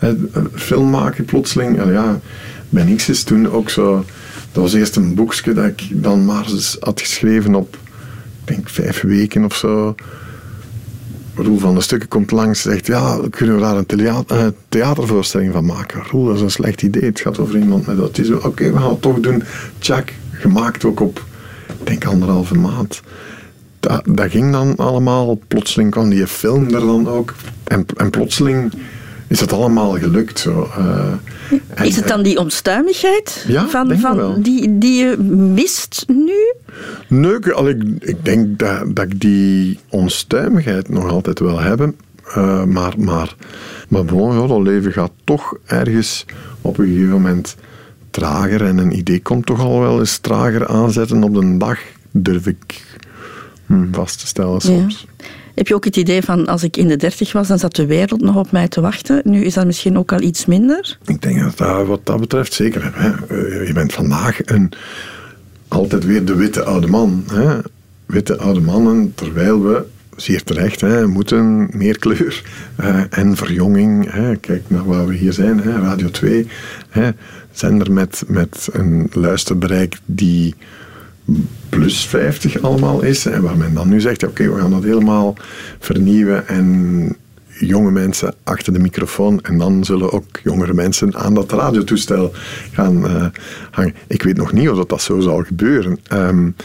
Eh, 0.00 0.10
Film 0.54 0.90
maken 0.90 1.24
plotseling, 1.24 1.78
en 1.78 1.92
ja, 1.92 2.20
bij 2.68 2.84
niks 2.84 3.08
is 3.08 3.22
toen 3.22 3.50
ook 3.50 3.70
zo 3.70 4.04
Dat 4.52 4.62
was 4.62 4.72
eerst 4.72 4.96
een 4.96 5.14
boekje 5.14 5.52
dat 5.52 5.64
ik 5.64 5.88
dan 5.90 6.24
maar 6.24 6.46
eens 6.48 6.76
had 6.80 7.00
geschreven 7.00 7.54
op, 7.54 7.76
ik 8.40 8.54
denk 8.54 8.68
vijf 8.68 9.00
weken 9.00 9.44
of 9.44 9.54
zo. 9.54 9.94
Roel 11.36 11.58
van 11.58 11.74
de 11.74 11.80
Stukken 11.80 12.08
komt 12.08 12.30
langs 12.30 12.64
en 12.64 12.70
zegt, 12.72 12.86
ja, 12.86 13.18
kunnen 13.30 13.54
we 13.54 13.60
daar 13.60 13.76
een 13.76 13.86
theater, 13.86 14.52
theatervoorstelling 14.68 15.52
van 15.52 15.64
maken? 15.64 16.02
Roel, 16.10 16.24
dat 16.24 16.36
is 16.36 16.40
een 16.40 16.50
slecht 16.50 16.82
idee. 16.82 17.04
Het 17.04 17.20
gaat 17.20 17.38
over 17.38 17.58
iemand 17.58 17.86
met 17.86 17.98
autisme. 17.98 18.44
Oké, 18.44 18.72
we 18.72 18.78
gaan 18.78 18.90
het 18.90 19.02
toch 19.02 19.20
doen. 19.20 19.42
Tjak, 19.78 20.12
gemaakt 20.44 20.84
ook 20.84 21.00
op, 21.00 21.24
ik 21.80 21.86
denk 21.86 22.04
anderhalve 22.04 22.54
maand. 22.54 23.02
Dat, 23.80 24.02
dat 24.04 24.30
ging 24.30 24.52
dan 24.52 24.76
allemaal. 24.76 25.40
Plotseling 25.48 25.90
kwam 25.90 26.10
die 26.10 26.26
film 26.26 26.64
er 26.64 26.80
dan 26.80 27.08
ook. 27.08 27.34
En, 27.64 27.86
en 27.96 28.10
plotseling 28.10 28.72
is 29.26 29.40
het 29.40 29.52
allemaal 29.52 29.98
gelukt. 29.98 30.38
Zo. 30.38 30.68
Uh, 30.78 31.86
is 31.86 31.96
het 31.96 32.08
dan 32.08 32.22
die 32.22 32.38
onstuimigheid 32.38 33.44
ja, 33.48 33.68
van, 33.68 33.98
van 33.98 34.42
die, 34.42 34.78
die 34.78 35.04
je 35.04 35.16
mist 35.54 36.04
nu? 36.08 36.54
Nee, 37.08 37.38
ik, 37.68 37.82
ik 37.98 38.24
denk 38.24 38.58
dat, 38.58 38.96
dat 38.96 39.04
ik 39.04 39.20
die 39.20 39.78
onstuimigheid 39.88 40.88
nog 40.88 41.08
altijd 41.08 41.38
wel 41.38 41.60
heb. 41.60 41.92
Uh, 42.28 42.64
maar, 42.64 42.94
maar, 42.98 43.34
maar 43.88 44.04
bon, 44.04 44.40
ja, 44.40 44.46
dat 44.46 44.62
leven 44.62 44.92
gaat 44.92 45.12
toch 45.24 45.56
ergens 45.64 46.24
op 46.60 46.78
een 46.78 46.86
gegeven 46.86 47.10
moment 47.10 47.56
trager. 48.14 48.64
En 48.64 48.78
een 48.78 48.96
idee 48.96 49.22
komt 49.22 49.46
toch 49.46 49.60
al 49.60 49.80
wel 49.80 49.98
eens 49.98 50.18
trager 50.18 50.66
aanzetten 50.66 51.22
op 51.22 51.34
de 51.34 51.56
dag, 51.56 51.78
durf 52.10 52.46
ik 52.46 52.82
hm, 53.66 53.92
vast 53.92 54.20
te 54.20 54.26
stellen 54.26 54.60
soms. 54.60 55.06
Ja. 55.18 55.24
Heb 55.54 55.68
je 55.68 55.74
ook 55.74 55.84
het 55.84 55.96
idee 55.96 56.22
van 56.22 56.46
als 56.46 56.62
ik 56.62 56.76
in 56.76 56.88
de 56.88 56.96
dertig 56.96 57.32
was, 57.32 57.48
dan 57.48 57.58
zat 57.58 57.76
de 57.76 57.86
wereld 57.86 58.20
nog 58.20 58.36
op 58.36 58.52
mij 58.52 58.68
te 58.68 58.80
wachten? 58.80 59.20
Nu 59.24 59.44
is 59.44 59.54
dat 59.54 59.66
misschien 59.66 59.98
ook 59.98 60.12
al 60.12 60.20
iets 60.20 60.46
minder? 60.46 60.98
Ik 61.06 61.22
denk 61.22 61.40
dat 61.40 61.56
dat 61.56 61.86
wat 61.86 62.06
dat 62.06 62.20
betreft 62.20 62.52
zeker. 62.52 62.90
Hè. 62.94 63.10
Eh, 63.10 63.66
je 63.66 63.72
bent 63.72 63.92
vandaag 63.92 64.38
een, 64.44 64.72
altijd 65.68 66.04
weer 66.04 66.24
de 66.24 66.34
witte 66.34 66.64
oude 66.64 66.86
man. 66.86 67.24
Hè. 67.32 67.58
Witte 68.06 68.36
oude 68.36 68.60
mannen, 68.60 69.12
terwijl 69.14 69.62
we 69.62 69.84
zeer 70.16 70.42
terecht, 70.42 70.80
hè, 70.80 71.06
moeten 71.06 71.68
meer 71.72 71.98
kleur 71.98 72.42
uh, 72.80 73.00
en 73.10 73.36
verjonging. 73.36 74.12
Hè. 74.12 74.36
Kijk 74.36 74.62
naar 74.66 74.84
waar 74.84 75.06
we 75.06 75.14
hier 75.14 75.32
zijn, 75.32 75.60
hè, 75.60 75.80
Radio 75.80 76.10
2. 76.10 76.46
Hè, 76.88 77.10
zender 77.54 77.92
met, 77.92 78.24
met 78.26 78.68
een 78.72 79.08
luisterbereik 79.12 79.98
die 80.04 80.54
plus 81.68 82.06
50 82.06 82.62
allemaal 82.62 83.02
is. 83.02 83.26
En 83.26 83.42
waar 83.42 83.56
men 83.56 83.74
dan 83.74 83.88
nu 83.88 84.00
zegt, 84.00 84.24
oké, 84.24 84.52
we 84.52 84.60
gaan 84.60 84.70
dat 84.70 84.82
helemaal 84.82 85.34
vernieuwen 85.78 86.48
en 86.48 87.16
jonge 87.58 87.90
mensen 87.90 88.34
achter 88.42 88.72
de 88.72 88.78
microfoon 88.78 89.40
en 89.42 89.58
dan 89.58 89.84
zullen 89.84 90.12
ook 90.12 90.40
jongere 90.42 90.74
mensen 90.74 91.14
aan 91.14 91.34
dat 91.34 91.52
radiotoestel 91.52 92.32
gaan 92.72 93.04
uh, 93.04 93.26
hangen. 93.70 93.94
Ik 94.06 94.22
weet 94.22 94.36
nog 94.36 94.52
niet 94.52 94.68
of 94.68 94.84
dat, 94.84 95.02
zo 95.02 95.20
zal 95.20 95.42
gebeuren. 95.42 95.98
Um, 96.12 96.56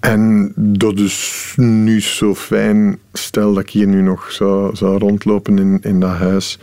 en 0.00 0.52
dat 0.56 0.98
is 0.98 1.52
nu 1.56 2.00
zo 2.00 2.34
fijn, 2.34 2.98
stel 3.12 3.54
dat 3.54 3.62
ik 3.62 3.70
hier 3.70 3.86
nu 3.86 4.02
nog 4.02 4.32
zou, 4.32 4.76
zou 4.76 4.98
rondlopen 4.98 5.58
in, 5.58 5.78
in 5.82 6.00
dat 6.00 6.10
huis, 6.10 6.58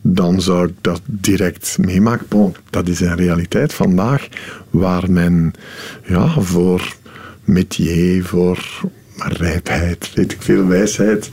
dan 0.00 0.40
zou 0.40 0.68
ik 0.68 0.74
dat 0.80 1.00
direct 1.04 1.78
meemaken. 1.80 2.26
Bon, 2.28 2.54
dat 2.70 2.88
is 2.88 3.00
een 3.00 3.16
realiteit 3.16 3.74
vandaag 3.74 4.28
waar 4.70 5.10
men 5.10 5.52
ja, 6.04 6.40
voor 6.40 6.96
métier, 7.44 8.24
voor 8.24 8.82
rijpheid, 9.16 10.12
weet 10.14 10.32
ik 10.32 10.42
veel, 10.42 10.66
wijsheid, 10.66 11.28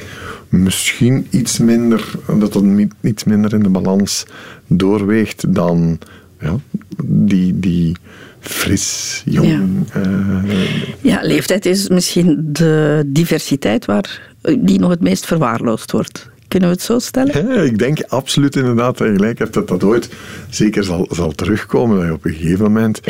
misschien 0.50 1.28
iets 1.30 1.58
minder, 1.58 2.12
dat 2.40 2.54
dat 2.54 2.64
iets 3.02 3.24
minder 3.24 3.54
in 3.54 3.64
de 3.64 3.70
balans 3.70 4.26
doorweegt 4.68 5.54
dan 5.54 6.00
ja, 6.40 6.56
die, 7.04 7.60
die 7.60 7.96
fris, 8.40 9.22
jong. 9.26 9.48
Ja. 9.94 10.02
Uh, 10.02 10.54
ja, 11.02 11.20
leeftijd 11.22 11.66
is 11.66 11.90
misschien 11.90 12.40
de 12.52 13.04
diversiteit 13.06 13.86
waar, 13.86 14.34
die 14.60 14.80
nog 14.80 14.90
het 14.90 15.02
meest 15.02 15.26
verwaarloosd 15.26 15.92
wordt. 15.92 16.30
Kunnen 16.56 16.74
we 16.74 16.80
het 16.82 16.86
zo 16.86 17.00
stellen? 17.00 17.66
Ik 17.72 17.78
denk 17.78 18.02
absoluut 18.02 18.56
inderdaad 18.56 18.98
dat 18.98 19.08
je 19.08 19.14
gelijk 19.14 19.40
hebt 19.40 19.54
dat 19.54 19.68
dat 19.68 19.84
ooit 19.84 20.10
zeker 20.50 20.84
zal, 20.84 21.08
zal 21.12 21.32
terugkomen. 21.32 21.98
Dat 21.98 22.06
je 22.06 22.14
op 22.14 22.26
een 22.26 22.34
gegeven 22.34 22.64
moment 22.64 23.02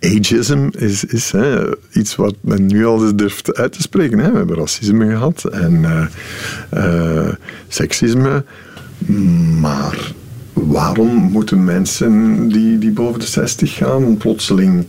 ageism 0.00 0.68
is, 0.78 1.04
is 1.04 1.32
iets 1.92 2.16
wat 2.16 2.34
men 2.40 2.66
nu 2.66 2.86
al 2.86 3.02
eens 3.02 3.14
durft 3.14 3.54
uit 3.54 3.72
te 3.72 3.82
spreken. 3.82 4.18
Hè. 4.18 4.30
We 4.30 4.36
hebben 4.36 4.56
racisme 4.56 5.10
gehad 5.10 5.44
en 5.44 5.72
uh, 5.72 6.06
uh, 6.74 7.32
seksisme. 7.68 8.44
Maar 9.60 10.12
waarom 10.52 11.14
moeten 11.14 11.64
mensen 11.64 12.48
die, 12.48 12.78
die 12.78 12.92
boven 12.92 13.20
de 13.20 13.26
60 13.26 13.74
gaan 13.74 14.16
plotseling 14.16 14.86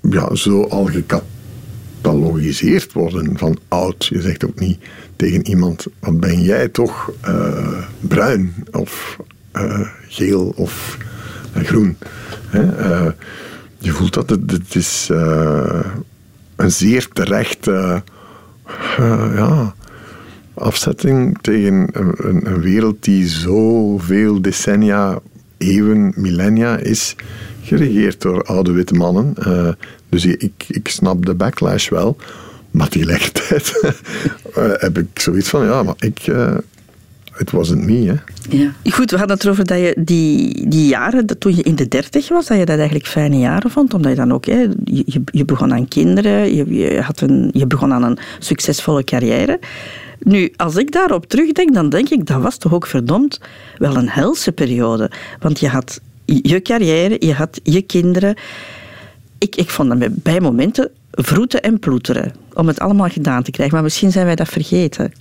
ja, 0.00 0.34
zo 0.34 0.62
al 0.62 0.84
gecatalogiseerd 0.84 2.92
worden 2.92 3.38
van 3.38 3.58
oud? 3.68 4.06
Je 4.06 4.20
zegt 4.20 4.44
ook 4.44 4.60
niet 4.60 4.78
tegen 5.22 5.46
iemand, 5.46 5.86
wat 5.98 6.20
ben 6.20 6.42
jij 6.42 6.68
toch 6.68 7.12
uh, 7.28 7.78
bruin 8.00 8.54
of 8.70 9.18
geel 10.08 10.52
of 10.56 10.98
groen? 11.54 11.96
Hè? 12.46 12.60
je 13.78 13.90
voelt 13.90 14.14
dat 14.14 14.30
het, 14.30 14.50
het 14.50 14.74
is 14.74 15.08
een 16.56 16.70
zeer 16.70 17.08
terechte 17.12 18.02
ja, 19.34 19.74
afzetting 20.54 21.38
tegen 21.40 21.88
een, 21.92 22.60
wereld 22.60 23.04
die 23.04 23.28
zoveel 23.28 24.42
decennia, 24.42 25.18
eeuwen, 25.58 26.12
millennia 26.16 26.76
is 26.76 27.16
geregeerd 27.62 28.20
door 28.20 28.42
oude 28.44 28.72
witte 28.72 28.94
mannen. 28.94 29.34
Dus 30.08 30.24
ik, 30.24 30.64
ik 30.68 30.88
snap 30.88 31.26
de 31.26 31.34
backlash 31.34 31.88
wel. 31.88 32.16
Maar 32.72 32.88
tegelijkertijd 32.88 33.72
heb 34.84 34.98
ik 34.98 35.18
zoiets 35.20 35.48
van, 35.48 35.64
ja, 35.64 35.82
maar 35.82 35.94
ik, 35.98 36.26
it 37.38 37.50
wasn't 37.50 37.84
me, 37.84 38.06
hè. 38.06 38.14
Ja. 38.56 38.72
Goed, 38.90 39.10
we 39.10 39.16
hadden 39.16 39.36
het 39.36 39.44
erover 39.44 39.66
dat 39.66 39.78
je 39.78 39.94
die, 39.98 40.68
die 40.68 40.86
jaren, 40.86 41.26
dat 41.26 41.40
toen 41.40 41.56
je 41.56 41.62
in 41.62 41.74
de 41.74 41.88
dertig 41.88 42.28
was, 42.28 42.46
dat 42.46 42.58
je 42.58 42.64
dat 42.64 42.76
eigenlijk 42.76 43.06
fijne 43.06 43.38
jaren 43.38 43.70
vond. 43.70 43.94
Omdat 43.94 44.10
je 44.10 44.16
dan 44.16 44.32
ook, 44.32 44.46
hè, 44.46 44.66
je, 44.84 45.22
je 45.24 45.44
begon 45.44 45.72
aan 45.72 45.88
kinderen, 45.88 46.54
je, 46.54 46.74
je, 46.74 47.00
had 47.00 47.20
een, 47.20 47.50
je 47.52 47.66
begon 47.66 47.92
aan 47.92 48.02
een 48.02 48.18
succesvolle 48.38 49.04
carrière. 49.04 49.60
Nu, 50.18 50.52
als 50.56 50.76
ik 50.76 50.92
daarop 50.92 51.26
terugdenk, 51.26 51.74
dan 51.74 51.88
denk 51.88 52.08
ik, 52.08 52.26
dat 52.26 52.42
was 52.42 52.56
toch 52.56 52.74
ook 52.74 52.86
verdomd 52.86 53.40
wel 53.78 53.96
een 53.96 54.08
helse 54.08 54.52
periode. 54.52 55.10
Want 55.40 55.60
je 55.60 55.68
had 55.68 56.00
je 56.24 56.62
carrière, 56.62 57.16
je 57.18 57.32
had 57.32 57.60
je 57.62 57.82
kinderen. 57.82 58.36
Ik, 59.42 59.56
ik 59.56 59.70
vond 59.70 60.00
dat 60.00 60.22
bij 60.22 60.40
momenten 60.40 60.90
vroeten 61.10 61.62
en 61.62 61.78
ploeteren 61.78 62.32
om 62.52 62.66
het 62.66 62.80
allemaal 62.80 63.08
gedaan 63.08 63.42
te 63.42 63.50
krijgen. 63.50 63.74
Maar 63.74 63.84
misschien 63.84 64.12
zijn 64.12 64.26
wij 64.26 64.34
dat 64.34 64.48
vergeten. 64.48 65.12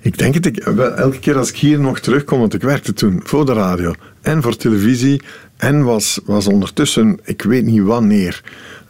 Ik 0.00 0.18
denk 0.18 0.34
het. 0.34 0.46
Ik, 0.46 0.56
elke 0.56 1.18
keer 1.18 1.36
als 1.36 1.48
ik 1.48 1.56
hier 1.56 1.80
nog 1.80 2.00
terugkom, 2.00 2.38
want 2.38 2.54
ik 2.54 2.62
werkte 2.62 2.92
toen 2.92 3.20
voor 3.24 3.46
de 3.46 3.52
radio 3.52 3.92
en 4.20 4.42
voor 4.42 4.56
televisie 4.56 5.22
en 5.56 5.84
was, 5.84 6.20
was 6.24 6.46
ondertussen, 6.46 7.18
ik 7.24 7.42
weet 7.42 7.64
niet 7.64 7.82
wanneer, 7.82 8.42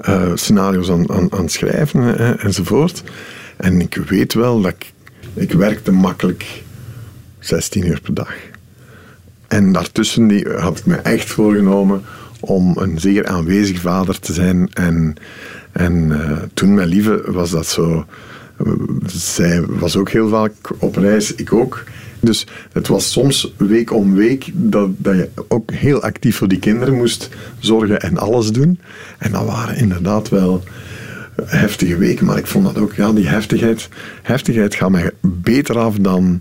uh, 0.08 0.30
scenario's 0.34 0.90
aan, 0.90 1.32
aan, 1.32 1.48
schrijven 1.48 2.00
uh, 2.00 2.44
enzovoort. 2.44 3.02
En 3.56 3.80
ik 3.80 3.94
weet 3.94 4.34
wel 4.34 4.60
dat 4.60 4.72
ik, 4.72 4.92
ik 5.34 5.52
werkte 5.52 5.92
makkelijk 5.92 6.62
16 7.38 7.86
uur 7.86 8.00
per 8.00 8.14
dag. 8.14 8.34
En 9.48 9.72
daartussen 9.72 10.26
die, 10.26 10.48
had 10.48 10.78
ik 10.78 10.86
me 10.86 10.96
echt 10.96 11.30
voorgenomen 11.30 12.02
om 12.44 12.76
een 12.78 13.00
zeer 13.00 13.26
aanwezig 13.26 13.80
vader 13.80 14.20
te 14.20 14.32
zijn 14.32 14.68
en 14.72 15.16
en 15.74 16.08
uh, 16.10 16.38
toen 16.54 16.74
met 16.74 16.86
Lieve 16.86 17.22
was 17.26 17.50
dat 17.50 17.66
zo. 17.66 18.06
Zij 19.06 19.62
was 19.66 19.96
ook 19.96 20.10
heel 20.10 20.28
vaak 20.28 20.52
op 20.78 20.96
reis, 20.96 21.34
ik 21.34 21.52
ook. 21.52 21.84
Dus 22.20 22.46
het 22.72 22.88
was 22.88 23.12
soms 23.12 23.52
week 23.56 23.92
om 23.92 24.14
week 24.14 24.50
dat, 24.52 24.90
dat 24.96 25.14
je 25.14 25.28
ook 25.48 25.70
heel 25.70 26.02
actief 26.02 26.36
voor 26.36 26.48
die 26.48 26.58
kinderen 26.58 26.94
moest 26.94 27.28
zorgen 27.58 28.00
en 28.00 28.18
alles 28.18 28.50
doen. 28.50 28.80
En 29.18 29.32
dat 29.32 29.44
waren 29.44 29.76
inderdaad 29.76 30.28
wel 30.28 30.62
heftige 31.44 31.96
weken, 31.96 32.26
maar 32.26 32.38
ik 32.38 32.46
vond 32.46 32.64
dat 32.64 32.78
ook, 32.78 32.94
ja, 32.94 33.12
die 33.12 33.26
heftigheid, 33.26 33.88
heftigheid 34.22 34.74
gaat 34.74 34.90
mij 34.90 35.10
beter 35.20 35.78
af 35.78 35.96
dan 35.96 36.40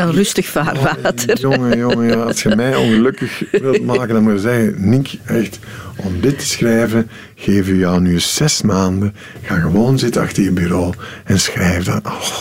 dan 0.00 0.10
rustig 0.10 0.46
vaarwater. 0.46 1.34
Oh, 1.34 1.40
jongen, 1.40 1.78
jongen, 1.78 2.06
ja, 2.06 2.22
als 2.22 2.42
je 2.42 2.56
mij 2.56 2.76
ongelukkig 2.76 3.42
wilt 3.50 3.84
maken, 3.84 4.08
dan 4.08 4.22
moet 4.22 4.32
je 4.32 4.38
zeggen, 4.38 4.74
Nick, 4.76 5.18
echt, 5.24 5.58
om 5.96 6.20
dit 6.20 6.38
te 6.38 6.46
schrijven, 6.46 7.10
geef 7.34 7.66
je 7.66 7.76
jou 7.76 8.00
nu 8.00 8.20
zes 8.20 8.62
maanden. 8.62 9.14
Ga 9.42 9.58
gewoon 9.58 9.98
zitten 9.98 10.22
achter 10.22 10.42
je 10.42 10.52
bureau 10.52 10.94
en 11.24 11.40
schrijf 11.40 11.84
dat. 11.84 12.06
Oh. 12.06 12.38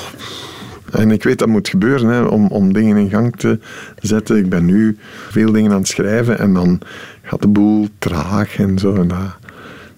En 0.91 1.11
ik 1.11 1.23
weet 1.23 1.39
dat 1.39 1.47
moet 1.47 1.69
gebeuren 1.69 2.07
hè, 2.07 2.21
om, 2.21 2.47
om 2.47 2.73
dingen 2.73 2.97
in 2.97 3.09
gang 3.09 3.35
te 3.37 3.59
zetten. 3.99 4.37
Ik 4.37 4.49
ben 4.49 4.65
nu 4.65 4.97
veel 5.29 5.51
dingen 5.51 5.71
aan 5.71 5.77
het 5.77 5.87
schrijven 5.87 6.39
en 6.39 6.53
dan 6.53 6.79
gaat 7.23 7.41
de 7.41 7.47
boel 7.47 7.87
traag 7.97 8.57
en 8.57 8.79
zo. 8.79 8.95
En 8.95 9.07
dat, 9.07 9.37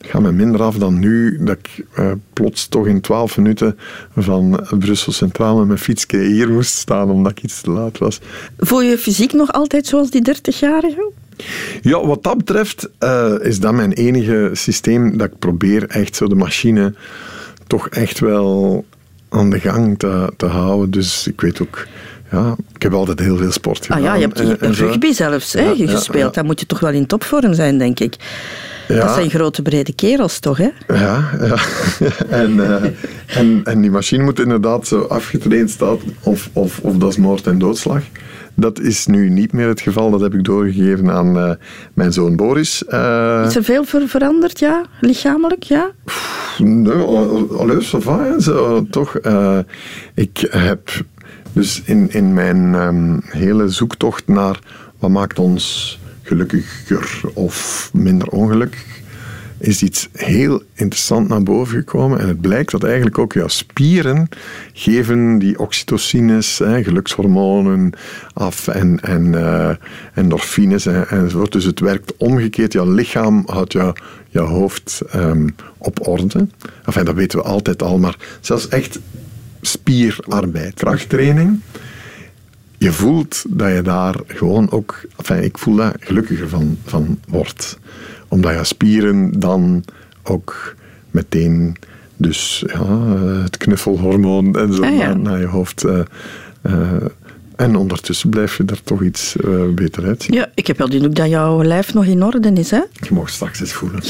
gaat 0.01 0.21
me 0.21 0.31
minder 0.31 0.61
af 0.61 0.75
dan 0.75 0.99
nu, 0.99 1.37
dat 1.43 1.57
ik 1.57 1.85
uh, 1.99 2.11
plots 2.33 2.67
toch 2.67 2.87
in 2.87 3.01
12 3.01 3.37
minuten 3.37 3.77
van 4.17 4.67
Brussel 4.79 5.11
Centraal 5.11 5.57
met 5.57 5.67
mijn 5.67 5.79
fietsje 5.79 6.17
hier 6.17 6.49
moest 6.49 6.75
staan 6.75 7.09
omdat 7.09 7.31
ik 7.31 7.43
iets 7.43 7.61
te 7.61 7.71
laat 7.71 7.97
was. 7.97 8.19
Voel 8.57 8.81
je 8.81 8.97
fysiek 8.97 9.33
nog 9.33 9.51
altijd 9.51 9.87
zoals 9.87 10.09
die 10.09 10.35
30-jarige? 10.35 11.11
Ja, 11.81 12.05
wat 12.05 12.23
dat 12.23 12.37
betreft 12.37 12.89
uh, 12.99 13.33
is 13.41 13.59
dat 13.59 13.73
mijn 13.73 13.91
enige 13.91 14.49
systeem 14.53 15.17
dat 15.17 15.27
ik 15.27 15.39
probeer 15.39 15.87
echt 15.87 16.15
zo 16.15 16.27
de 16.27 16.35
machine 16.35 16.93
toch 17.67 17.87
echt 17.87 18.19
wel 18.19 18.85
aan 19.29 19.49
de 19.49 19.59
gang 19.59 19.99
te, 19.99 20.33
te 20.37 20.45
houden. 20.45 20.91
Dus 20.91 21.27
ik 21.27 21.41
weet 21.41 21.61
ook 21.61 21.87
ja, 22.31 22.55
ik 22.75 22.81
heb 22.81 22.93
altijd 22.93 23.19
heel 23.19 23.37
veel 23.37 23.51
sport 23.51 23.85
gedaan. 23.85 23.97
Ah 23.97 24.03
ja, 24.03 24.15
je 24.15 24.21
hebt 24.27 24.39
rugby 24.79 25.11
zelfs 25.11 25.53
hè, 25.53 25.61
ja, 25.61 25.87
gespeeld. 25.87 26.35
Ja, 26.35 26.41
Dan 26.41 26.45
moet 26.45 26.59
je 26.59 26.65
toch 26.65 26.79
wel 26.79 26.91
in 26.91 27.05
topvorm 27.05 27.53
zijn, 27.53 27.77
denk 27.77 27.99
ik. 27.99 28.15
Dat 28.87 29.13
zijn 29.13 29.29
grote 29.29 29.61
brede 29.61 29.93
kerels 29.93 30.39
toch, 30.39 30.57
hè? 30.57 30.69
Ja, 30.87 31.29
ja. 31.39 31.55
en, 32.43 32.55
uh, 32.55 32.83
en, 33.25 33.61
en 33.63 33.81
die 33.81 33.91
machine 33.91 34.23
moet 34.23 34.39
inderdaad 34.39 34.87
zo 34.87 35.01
afgetraind 35.01 35.69
staan, 35.69 35.97
of, 36.23 36.49
of, 36.53 36.79
of 36.79 36.97
dat 36.97 37.09
is 37.09 37.17
moord 37.17 37.47
en 37.47 37.59
doodslag. 37.59 38.01
Dat 38.53 38.79
is 38.79 39.05
nu 39.05 39.29
niet 39.29 39.53
meer 39.53 39.67
het 39.67 39.81
geval. 39.81 40.11
Dat 40.11 40.21
heb 40.21 40.33
ik 40.33 40.43
doorgegeven 40.43 41.11
aan 41.11 41.37
uh, 41.37 41.51
mijn 41.93 42.13
zoon 42.13 42.35
Boris. 42.35 42.83
Uh, 42.89 43.43
is 43.47 43.55
er 43.55 43.63
veel 43.63 43.83
ver 43.83 44.07
veranderd, 44.07 44.59
ja? 44.59 44.85
Lichamelijk, 44.99 45.63
ja? 45.63 45.91
Nee, 46.57 46.93
alles 47.57 47.89
zo, 47.89 48.01
zo 48.39 48.85
toch. 48.89 49.19
ik 50.13 50.47
heb 50.49 50.89
dus 51.53 51.81
in, 51.85 52.11
in 52.11 52.33
mijn 52.33 52.73
um, 52.73 53.21
hele 53.23 53.69
zoektocht 53.69 54.27
naar 54.27 54.59
wat 54.99 55.09
maakt 55.09 55.39
ons 55.39 55.99
gelukkiger 56.31 57.29
of 57.33 57.89
minder 57.93 58.27
ongelukkig, 58.27 58.85
is 59.57 59.83
iets 59.83 60.09
heel 60.13 60.61
interessant 60.73 61.27
naar 61.27 61.43
boven 61.43 61.77
gekomen. 61.77 62.19
En 62.19 62.27
het 62.27 62.41
blijkt 62.41 62.71
dat 62.71 62.83
eigenlijk 62.83 63.17
ook 63.17 63.33
jouw 63.33 63.47
spieren 63.47 64.29
geven 64.73 65.37
die 65.39 65.59
oxytocines, 65.59 66.57
hè, 66.57 66.83
gelukshormonen 66.83 67.93
af 68.33 68.67
en, 68.67 68.99
en 68.99 69.25
uh, 69.25 69.69
endorfines 70.13 70.85
en, 70.85 71.07
enzovoort. 71.09 71.51
Dus 71.51 71.63
het 71.63 71.79
werkt 71.79 72.17
omgekeerd. 72.17 72.73
Jouw 72.73 72.93
lichaam 72.93 73.43
houdt 73.45 73.73
jouw, 73.73 73.93
jouw 74.29 74.45
hoofd 74.45 75.01
um, 75.15 75.55
op 75.77 76.07
orde. 76.07 76.47
Enfin, 76.85 77.05
dat 77.05 77.15
weten 77.15 77.39
we 77.39 77.45
altijd 77.45 77.81
al, 77.81 77.99
maar 77.99 78.15
zelfs 78.39 78.67
echt 78.67 78.99
spierarbeid, 79.61 80.73
krachttraining. 80.73 81.59
Je 82.81 82.91
voelt 82.91 83.45
dat 83.49 83.71
je 83.75 83.81
daar 83.81 84.15
gewoon 84.27 84.71
ook, 84.71 85.01
enfin, 85.17 85.43
ik 85.43 85.57
voel 85.57 85.75
dat 85.75 85.95
gelukkiger 85.99 86.49
van, 86.49 86.77
van 86.85 87.19
wordt. 87.27 87.79
Omdat 88.27 88.53
je 88.53 88.63
spieren 88.63 89.39
dan 89.39 89.83
ook 90.23 90.75
meteen, 91.11 91.75
dus 92.17 92.63
ja, 92.67 92.97
het 93.43 93.57
knuffelhormoon 93.57 94.55
en 94.55 94.73
zo 94.73 94.83
ah, 94.83 95.15
naar, 95.15 95.39
je 95.39 95.45
hoofd 95.45 95.83
uh, 95.83 95.99
uh, 96.61 96.91
en 97.61 97.75
ondertussen 97.75 98.29
blijf 98.29 98.57
je 98.57 98.63
er 98.65 98.83
toch 98.83 99.03
iets 99.03 99.35
uh, 99.45 99.73
beter 99.73 100.05
uitzien. 100.05 100.35
Ja, 100.35 100.49
ik 100.55 100.67
heb 100.67 100.77
wel 100.77 100.89
de 100.89 100.95
indruk 100.95 101.15
dat 101.15 101.29
jouw 101.29 101.63
lijf 101.63 101.93
nog 101.93 102.05
in 102.05 102.23
orde 102.23 102.53
is. 102.53 102.71
Hè? 102.71 102.77
Je 102.77 103.13
mag 103.13 103.29
straks 103.29 103.59
eens 103.59 103.73
voelen. 103.73 104.01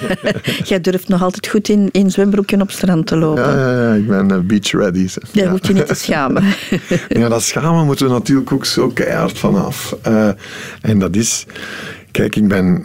Jij 0.64 0.80
durft 0.80 1.08
nog 1.08 1.22
altijd 1.22 1.48
goed 1.48 1.68
in, 1.68 1.88
in 1.92 2.10
zwembroekje 2.10 2.60
op 2.60 2.70
strand 2.70 3.06
te 3.06 3.16
lopen. 3.16 3.42
Ja, 3.42 3.70
ja, 3.70 3.86
ja 3.86 3.94
ik 3.94 4.06
ben 4.06 4.32
uh, 4.32 4.38
beach 4.38 4.70
ready. 4.70 5.08
Daar 5.32 5.44
ja. 5.44 5.50
moet 5.50 5.66
je 5.66 5.72
niet 5.72 5.86
te 5.86 5.94
schamen. 6.04 6.44
ja, 7.08 7.28
dat 7.28 7.42
schamen 7.42 7.86
moeten 7.86 8.06
we 8.06 8.12
natuurlijk 8.12 8.52
ook 8.52 8.64
zo 8.64 8.88
keihard 8.88 9.38
vanaf. 9.38 9.96
Uh, 10.08 10.28
en 10.80 10.98
dat 10.98 11.16
is... 11.16 11.46
Kijk, 12.10 12.36
ik 12.36 12.48
ben 12.48 12.82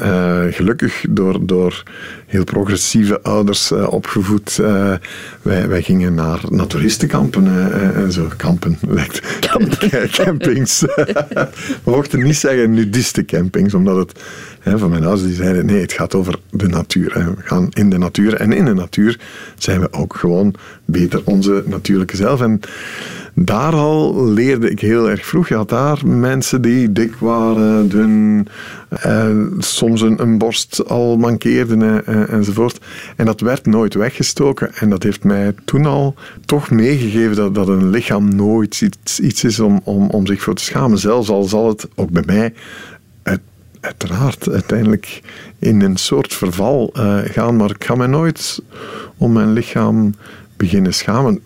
gelukkig 0.53 1.05
door, 1.09 1.45
door 1.45 1.83
heel 2.29 2.43
progressieve 2.43 3.21
ouders 3.21 3.71
uh, 3.71 3.93
opgevoed. 3.93 4.57
Uh, 4.61 4.93
wij, 5.41 5.67
wij 5.67 5.81
gingen 5.81 6.13
naar 6.13 6.39
naturistenkampen 6.49 7.71
en 7.95 8.11
zo. 8.11 8.27
Kampen, 8.37 8.77
lijkt. 8.87 9.39
Kampen. 9.39 9.89
Campings. 10.23 10.79
We 11.83 11.91
mochten 11.91 12.23
niet 12.23 12.35
zeggen 12.35 12.73
nudistencampings, 12.73 13.73
omdat 13.73 13.95
het 13.95 14.19
hè, 14.59 14.77
van 14.77 14.89
mijn 14.89 15.03
ouders 15.03 15.27
die 15.27 15.35
zeiden: 15.35 15.65
nee, 15.65 15.81
het 15.81 15.93
gaat 15.93 16.15
over 16.15 16.39
de 16.51 16.67
natuur. 16.67 17.13
Hè. 17.13 17.23
We 17.23 17.41
gaan 17.43 17.67
in 17.69 17.89
de 17.89 17.97
natuur. 17.97 18.33
En 18.33 18.51
in 18.51 18.65
de 18.65 18.73
natuur 18.73 19.19
zijn 19.57 19.79
we 19.79 19.93
ook 19.93 20.15
gewoon 20.15 20.53
beter 20.85 21.21
onze 21.23 21.63
natuurlijke 21.65 22.15
zelf. 22.15 22.41
En 22.41 22.59
daar 23.33 23.73
al 23.73 24.27
leerde 24.27 24.69
ik 24.69 24.79
heel 24.79 25.09
erg 25.09 25.25
vroeg. 25.25 25.47
Je 25.47 25.55
had 25.55 25.69
daar 25.69 26.07
mensen 26.07 26.61
die 26.61 26.91
dik 26.91 27.15
waren, 27.15 27.89
dun, 27.89 28.47
eh, 28.89 29.29
soms 29.57 30.01
een, 30.01 30.21
een, 30.21 30.37
borst 30.37 30.87
al 30.87 31.17
mankeerden 31.17 32.05
eh, 32.05 32.18
enzovoort. 32.27 32.79
En 33.15 33.25
dat 33.25 33.39
werd 33.39 33.65
nooit 33.65 33.93
weggestoken. 33.93 34.73
En 34.75 34.89
dat 34.89 35.03
heeft 35.03 35.23
mij 35.23 35.53
toen 35.65 35.85
al 35.85 36.15
toch 36.45 36.69
meegegeven 36.69 37.35
dat, 37.35 37.55
dat 37.55 37.67
een 37.67 37.89
lichaam 37.89 38.35
nooit 38.35 38.81
iets, 38.81 39.19
iets 39.19 39.43
is 39.43 39.59
om, 39.59 39.81
om, 39.83 40.09
om 40.09 40.27
zich 40.27 40.41
voor 40.41 40.55
te 40.55 40.63
schamen. 40.63 40.97
Zelfs 40.97 41.29
al 41.29 41.43
zal 41.43 41.67
het 41.67 41.87
ook 41.95 42.09
bij 42.09 42.23
mij 42.25 42.53
uiteraard 43.79 44.49
uiteindelijk 44.49 45.21
in 45.59 45.81
een 45.81 45.97
soort 45.97 46.33
verval 46.33 46.93
uh, 46.97 47.19
gaan. 47.23 47.55
Maar 47.55 47.69
ik 47.69 47.83
ga 47.83 47.95
mij 47.95 48.07
nooit 48.07 48.61
om 49.17 49.31
mijn 49.31 49.53
lichaam 49.53 50.13
beginnen 50.57 50.93
schamen. 50.93 51.41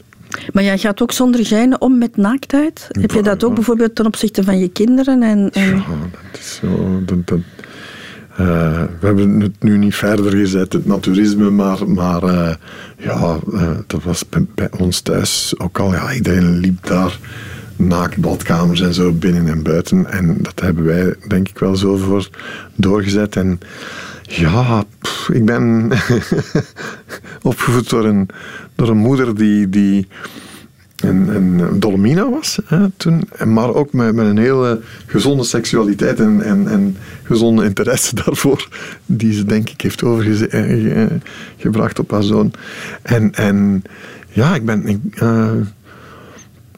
Maar 0.54 0.64
jij 0.64 0.78
gaat 0.78 1.02
ook 1.02 1.12
zonder 1.12 1.46
gijnen 1.46 1.82
om 1.82 1.98
met 1.98 2.18
naaktheid? 2.18 2.88
Heb 2.92 3.12
je 3.12 3.22
dat 3.22 3.44
ook 3.44 3.54
bijvoorbeeld 3.54 3.96
ten 3.96 4.06
opzichte 4.06 4.44
van 4.44 4.60
je 4.60 4.70
kinderen? 4.70 5.24
En, 5.24 5.50
en... 5.52 5.76
Ja, 5.76 5.84
dat 6.32 6.40
is 6.40 6.56
zo. 6.56 7.02
Dat, 7.06 7.28
dat, 7.28 7.40
uh, 8.40 8.82
we 9.00 9.06
hebben 9.06 9.40
het 9.40 9.64
nu 9.64 9.78
niet 9.78 9.96
verder 9.96 10.32
gezet, 10.32 10.74
het 10.74 10.86
naturisme, 10.86 11.50
maar, 11.50 11.90
maar 11.90 12.24
uh, 12.24 12.54
ja, 12.98 13.38
uh, 13.54 13.70
dat 13.88 14.04
was 14.04 14.24
bij, 14.56 14.70
ons 14.78 15.02
thuis 15.02 15.54
ook 15.58 15.80
al. 15.80 15.94
Ja, 15.94 16.14
iedereen 16.14 16.58
liep 16.58 16.86
daar 16.86 17.20
naaktbadkamers 17.76 18.82
en 18.82 18.94
zo 18.94 19.12
binnen 19.12 19.48
en 19.48 19.64
buiten. 19.64 20.12
En 20.12 20.38
dat 20.42 20.60
hebben 20.60 20.84
wij 20.84 21.16
denk 21.28 21.50
ik 21.50 21.60
wel 21.60 21.76
zo 21.76 21.96
voor 21.98 22.30
doorgezet. 22.76 23.36
En 23.36 23.60
ja, 24.22 24.84
ik 25.32 25.46
ben 25.46 25.92
opgevoed 27.42 27.90
door 27.90 28.06
een, 28.06 28.30
door 28.76 28.90
een 28.90 28.98
moeder 28.98 29.36
die, 29.36 29.70
die 29.70 30.08
een, 31.04 31.36
een 31.36 31.80
Dolomina 31.80 32.30
was 32.30 32.60
hè, 32.66 32.90
toen, 32.98 33.30
maar 33.46 33.74
ook 33.74 33.94
met, 33.94 34.16
met 34.16 34.26
een 34.26 34.38
hele 34.38 34.82
gezonde 35.06 35.44
seksualiteit 35.44 36.20
en, 36.20 36.42
en, 36.42 36.68
en 36.68 36.98
gezonde 37.24 37.66
interesse 37.66 38.16
daarvoor, 38.26 38.68
die 39.06 39.34
ze 39.34 39.46
denk 39.46 39.70
ik 39.70 39.82
heeft 39.82 40.04
overgebracht 40.04 42.00
op 42.00 42.12
haar 42.12 42.24
zoon. 42.24 42.52
En, 43.02 43.34
en 43.34 43.84
ja, 44.30 44.56
ik 44.56 44.66
ben. 44.66 44.88
Ik, 44.88 45.00
uh, 45.22 45.52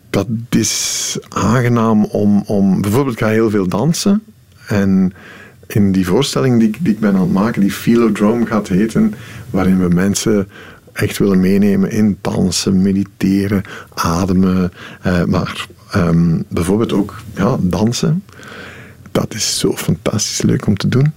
dat 0.10 0.28
is 0.50 1.18
aangenaam 1.30 2.06
om, 2.06 2.44
om. 2.46 2.82
Bijvoorbeeld, 2.82 3.16
ik 3.16 3.24
ga 3.24 3.30
heel 3.30 3.50
veel 3.50 3.68
dansen. 3.68 4.24
En 4.68 5.14
in 5.68 5.92
die 5.92 6.06
voorstelling 6.06 6.60
die, 6.60 6.76
die 6.80 6.94
ik 6.94 7.00
ben 7.00 7.16
aan 7.16 7.22
het 7.22 7.32
maken, 7.32 7.62
die 7.62 7.72
Philodrome 7.72 8.46
gaat 8.46 8.68
heten, 8.68 9.14
waarin 9.50 9.80
we 9.80 9.94
mensen 9.94 10.48
echt 10.96 11.18
willen 11.18 11.40
meenemen 11.40 11.92
in 11.92 12.18
dansen, 12.22 12.82
mediteren, 12.82 13.64
ademen, 13.94 14.72
eh, 15.02 15.24
maar 15.24 15.68
um, 15.96 16.44
bijvoorbeeld 16.48 16.94
ook 16.94 17.16
ja, 17.36 17.58
dansen. 17.60 18.24
Dat 19.12 19.34
is 19.34 19.60
zo 19.60 19.76
fantastisch 19.76 20.42
leuk 20.42 20.68
om 20.68 20.78
te 20.78 20.88
doen. 20.88 21.14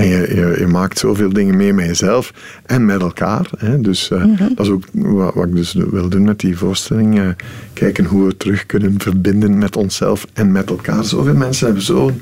En 0.00 0.06
je, 0.06 0.34
je, 0.34 0.56
je, 0.58 0.66
maakt 0.66 0.98
zoveel 0.98 1.32
dingen 1.32 1.56
mee 1.56 1.72
met 1.72 1.86
jezelf 1.86 2.32
en 2.66 2.84
met 2.84 3.00
elkaar. 3.00 3.50
Hè. 3.58 3.80
Dus 3.80 4.10
uh, 4.10 4.24
mm 4.24 4.34
-hmm. 4.36 4.54
dat 4.54 4.66
is 4.66 4.72
ook 4.72 4.84
wat, 4.92 5.34
wat, 5.34 5.46
ik 5.46 5.54
dus 5.54 5.72
wil 5.72 6.08
doen 6.08 6.24
met 6.24 6.40
die 6.40 6.56
voorstelling. 6.56 7.18
Uh, 7.18 7.28
kijken 7.72 8.04
hoe 8.04 8.26
we 8.26 8.36
terug 8.36 8.66
kunnen 8.66 8.94
verbinden 8.98 9.58
met 9.58 9.76
onszelf 9.76 10.26
en 10.32 10.52
met 10.52 10.70
elkaar. 10.70 11.04
Zoveel 11.04 11.34
mensen 11.34 11.64
hebben 11.64 11.84
zo'n 11.84 12.20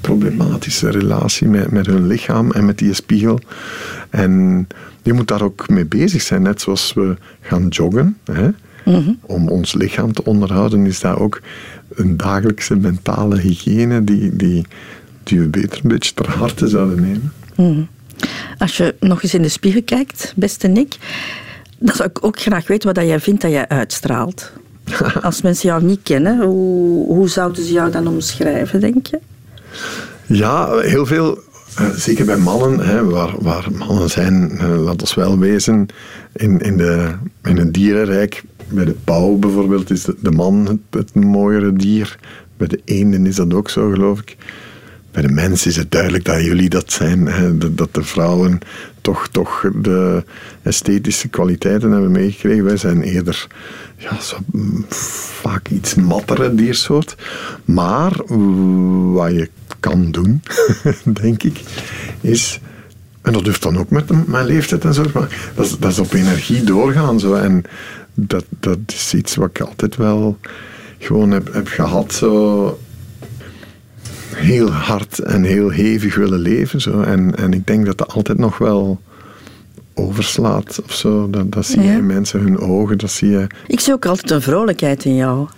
problematische 0.00 0.90
relatie 0.90 1.48
met, 1.48 1.70
met 1.70 1.86
hun 1.86 2.06
lichaam 2.06 2.50
en 2.50 2.64
met 2.64 2.78
die 2.78 2.94
spiegel. 2.94 3.40
En 4.10 4.66
je 5.02 5.12
moet 5.12 5.28
daar 5.28 5.42
ook 5.42 5.68
mee 5.68 5.86
bezig 5.86 6.22
zijn. 6.22 6.42
Net 6.42 6.60
zoals 6.60 6.92
we 6.94 7.16
gaan 7.40 7.68
joggen. 7.68 8.16
Hè. 8.24 8.46
Mm 8.46 8.54
-hmm. 8.84 9.18
Om 9.20 9.48
ons 9.48 9.74
lichaam 9.74 10.12
te 10.12 10.24
onderhouden 10.24 10.86
is 10.86 11.00
dat 11.00 11.16
ook 11.16 11.40
een 11.94 12.16
dagelijkse 12.16 12.76
mentale 12.76 13.38
hygiëne 13.38 14.04
die... 14.04 14.36
die 14.36 14.66
die 15.28 15.40
we 15.40 15.46
beter 15.46 15.80
een 15.82 15.88
beetje 15.88 16.14
ter 16.14 16.28
harte 16.28 16.68
zouden 16.68 17.00
nemen. 17.00 17.32
Hmm. 17.54 17.88
Als 18.58 18.76
je 18.76 18.94
nog 19.00 19.22
eens 19.22 19.34
in 19.34 19.42
de 19.42 19.48
spiegel 19.48 19.82
kijkt, 19.82 20.32
beste 20.36 20.68
Nick, 20.68 20.96
dan 21.78 21.94
zou 21.94 22.08
ik 22.08 22.24
ook 22.24 22.40
graag 22.40 22.66
weten 22.66 22.94
wat 22.94 23.06
jij 23.06 23.20
vindt 23.20 23.40
dat 23.42 23.50
jij 23.50 23.68
uitstraalt. 23.68 24.52
Als 25.22 25.42
mensen 25.42 25.68
jou 25.68 25.84
niet 25.84 26.00
kennen, 26.02 26.40
hoe, 26.40 27.06
hoe 27.06 27.28
zouden 27.28 27.64
ze 27.64 27.72
jou 27.72 27.90
dan 27.90 28.06
omschrijven, 28.06 28.80
denk 28.80 29.06
je? 29.06 29.18
Ja, 30.26 30.78
heel 30.78 31.06
veel. 31.06 31.38
Eh, 31.76 31.90
zeker 31.90 32.24
bij 32.24 32.36
mannen, 32.36 32.80
hè, 32.80 33.04
waar, 33.04 33.34
waar 33.38 33.68
mannen 33.72 34.10
zijn, 34.10 34.50
uh, 34.60 34.82
laat 34.84 35.00
ons 35.00 35.14
wel 35.14 35.38
wezen, 35.38 35.86
in, 36.32 36.60
in, 36.60 36.76
de, 36.76 37.12
in 37.42 37.56
het 37.56 37.74
dierenrijk. 37.74 38.42
Bij 38.68 38.84
de 38.84 38.96
pauw 39.04 39.36
bijvoorbeeld 39.36 39.90
is 39.90 40.02
de, 40.02 40.14
de 40.20 40.30
man 40.30 40.66
het, 40.66 40.78
het 40.90 41.14
mooiere 41.14 41.72
dier. 41.72 42.18
Bij 42.56 42.68
de 42.68 42.80
eenden 42.84 43.26
is 43.26 43.36
dat 43.36 43.54
ook 43.54 43.70
zo, 43.70 43.90
geloof 43.90 44.20
ik 44.20 44.36
bij 45.10 45.22
de 45.22 45.28
mens 45.28 45.66
is 45.66 45.76
het 45.76 45.90
duidelijk 45.90 46.24
dat 46.24 46.44
jullie 46.44 46.68
dat 46.68 46.92
zijn. 46.92 47.26
Hè, 47.26 47.58
dat 47.74 47.94
de 47.94 48.02
vrouwen 48.02 48.58
toch, 49.00 49.28
toch 49.28 49.64
de 49.74 50.24
esthetische 50.62 51.28
kwaliteiten 51.28 51.90
hebben 51.90 52.10
meegekregen. 52.10 52.64
Wij 52.64 52.76
zijn 52.76 53.02
eerder 53.02 53.46
ja, 53.96 54.20
zo, 54.20 54.36
mm, 54.52 54.84
vaak 55.40 55.68
iets 55.68 55.94
mattere 55.94 56.54
diersoort. 56.54 57.16
Maar 57.64 58.12
wat 59.12 59.30
je 59.30 59.50
kan 59.80 60.10
doen, 60.10 60.42
denk 61.22 61.42
ik, 61.42 61.60
is... 62.20 62.60
En 63.22 63.32
dat 63.32 63.44
durft 63.44 63.62
dan 63.62 63.78
ook 63.78 63.90
met 63.90 64.28
mijn 64.28 64.46
leeftijd 64.46 64.84
en 64.84 64.94
zo. 64.94 65.04
Maar 65.14 65.52
dat, 65.54 65.76
dat 65.78 65.90
is 65.90 65.98
op 65.98 66.12
energie 66.12 66.62
doorgaan. 66.64 67.20
Zo. 67.20 67.34
En 67.34 67.62
dat, 68.14 68.44
dat 68.60 68.78
is 68.86 69.14
iets 69.14 69.34
wat 69.34 69.48
ik 69.48 69.60
altijd 69.60 69.96
wel 69.96 70.38
gewoon 70.98 71.30
heb, 71.30 71.52
heb 71.52 71.68
gehad. 71.68 72.12
Zo 72.12 72.78
heel 74.38 74.70
hard 74.70 75.18
en 75.18 75.42
heel 75.42 75.70
hevig 75.70 76.14
willen 76.14 76.38
leven. 76.38 76.80
Zo. 76.80 77.00
En, 77.00 77.36
en 77.36 77.52
ik 77.52 77.66
denk 77.66 77.86
dat 77.86 77.98
dat 77.98 78.12
altijd 78.12 78.38
nog 78.38 78.58
wel 78.58 79.00
overslaat 79.94 80.80
of 80.84 80.94
zo. 80.94 81.30
Dat, 81.30 81.52
dat 81.52 81.66
zie 81.66 81.82
je 81.82 81.92
in 81.92 82.06
mensen, 82.06 82.40
hun 82.40 82.58
ogen, 82.58 82.98
dat 82.98 83.10
zie 83.10 83.30
je... 83.30 83.46
Ik 83.66 83.80
zie 83.80 83.92
ook 83.92 84.06
altijd 84.06 84.30
een 84.30 84.42
vrolijkheid 84.42 85.04
in 85.04 85.14
jou. 85.14 85.48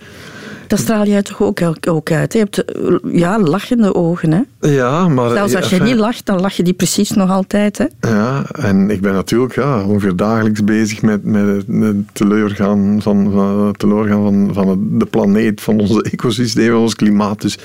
Dat 0.71 0.79
straal 0.79 1.05
jij 1.05 1.21
toch 1.21 1.41
ook, 1.41 1.61
ook 1.87 2.11
uit? 2.11 2.33
Je 2.33 2.39
hebt 2.39 2.63
ja, 3.11 3.39
lachende 3.39 3.95
ogen. 3.95 4.31
Hè? 4.31 4.69
Ja, 4.69 5.07
maar... 5.07 5.29
Zelfs 5.29 5.55
als 5.55 5.69
je 5.69 5.81
niet 5.81 5.95
lacht, 5.95 6.25
dan 6.25 6.41
lach 6.41 6.53
je 6.53 6.63
die 6.63 6.73
precies 6.73 7.11
nog 7.11 7.29
altijd. 7.29 7.77
Hè? 7.77 7.85
Ja, 8.09 8.45
en 8.51 8.89
ik 8.89 9.01
ben 9.01 9.13
natuurlijk 9.13 9.55
ja, 9.55 9.83
ongeveer 9.83 10.15
dagelijks 10.15 10.63
bezig 10.63 11.01
met, 11.01 11.23
met 11.23 11.63
het 11.67 11.95
teleurgaan 12.13 13.01
van, 13.01 13.31
van, 13.31 13.73
teleurgaan 13.77 14.23
van, 14.23 14.49
van 14.53 14.97
de 14.99 15.05
planeet, 15.05 15.61
van 15.61 15.79
ons 15.79 16.01
ecosysteem, 16.11 16.71
van 16.71 16.81
ons 16.81 16.95
klimaat. 16.95 17.41
Dus, 17.41 17.57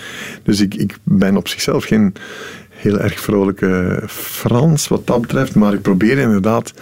dus 0.43 0.61
ik, 0.61 0.75
ik 0.75 0.99
ben 1.03 1.37
op 1.37 1.49
zichzelf 1.49 1.85
geen 1.85 2.15
heel 2.69 2.99
erg 2.99 3.21
vrolijke 3.21 4.03
Frans 4.07 4.89
wat 4.89 5.07
dat 5.07 5.21
betreft, 5.21 5.55
maar 5.55 5.73
ik 5.73 5.83
probeer 5.83 6.19
inderdaad 6.19 6.73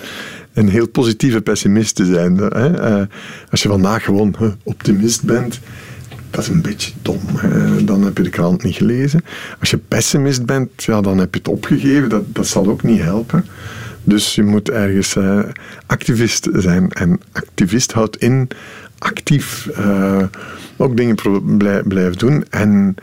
een 0.53 0.69
heel 0.69 0.89
positieve 0.89 1.41
pessimist 1.41 1.95
te 1.95 2.05
zijn. 2.05 2.37
Hè? 2.37 2.81
Eh, 2.81 3.07
als 3.51 3.63
je 3.63 3.69
vandaag 3.69 4.05
gewoon 4.05 4.35
optimist 4.63 5.23
bent, 5.23 5.61
dat 6.35 6.45
is 6.45 6.51
een 6.51 6.63
beetje 6.63 6.93
dom. 7.03 7.21
Dan 7.85 8.03
heb 8.03 8.17
je 8.17 8.23
de 8.23 8.31
krant 8.31 8.63
niet 8.63 8.77
gelezen. 8.77 9.25
Als 9.61 9.71
je 9.71 9.77
pessimist 9.77 10.47
bent, 10.47 10.85
ja, 10.85 11.01
dan 11.01 11.19
heb 11.19 11.35
je 11.35 11.39
het 11.39 11.49
opgegeven. 11.49 12.09
Dat, 12.09 12.23
dat 12.27 12.47
zal 12.47 12.69
ook 12.69 12.83
niet 12.83 13.01
helpen. 13.01 13.45
Dus 14.05 14.35
je 14.35 14.43
moet 14.43 14.71
ergens 14.71 15.15
uh, 15.15 15.41
activist 15.87 16.49
zijn. 16.53 16.91
En 16.91 17.21
activist 17.33 17.93
houdt 17.93 18.17
in 18.17 18.49
actief 18.99 19.69
uh, 19.79 20.23
ook 20.77 20.97
dingen 20.97 21.17
blijven 21.85 22.19
doen. 22.19 22.45
En, 22.51 22.95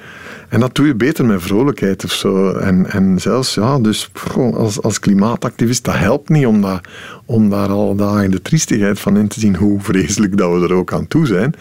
en 0.52 0.60
dat 0.60 0.76
doe 0.76 0.86
je 0.86 0.96
beter 0.96 1.26
met 1.26 1.42
vrolijkheid 1.42 2.04
of 2.04 2.12
zo. 2.12 2.52
En, 2.52 2.92
en 2.92 3.20
zelfs, 3.20 3.54
ja, 3.54 3.80
dus 3.80 4.12
als, 4.36 4.82
als 4.82 5.00
klimaatactivist, 5.00 5.84
dat 5.84 5.98
helpt 5.98 6.30
niet 6.30 6.46
om, 6.46 6.62
dat, 6.62 6.82
om 7.26 7.50
daar 7.50 7.70
al 7.70 7.96
dagen 7.96 8.32
de 8.32 8.42
triestigheid 8.42 9.00
van 9.00 9.18
in 9.18 9.28
te 9.28 9.40
zien, 9.40 9.56
hoe 9.56 9.82
vreselijk 9.82 10.38
dat 10.38 10.60
we 10.60 10.68
er 10.68 10.74
ook 10.74 10.94
aan 10.94 11.08
toe 11.08 11.26
zijn. 11.26 11.54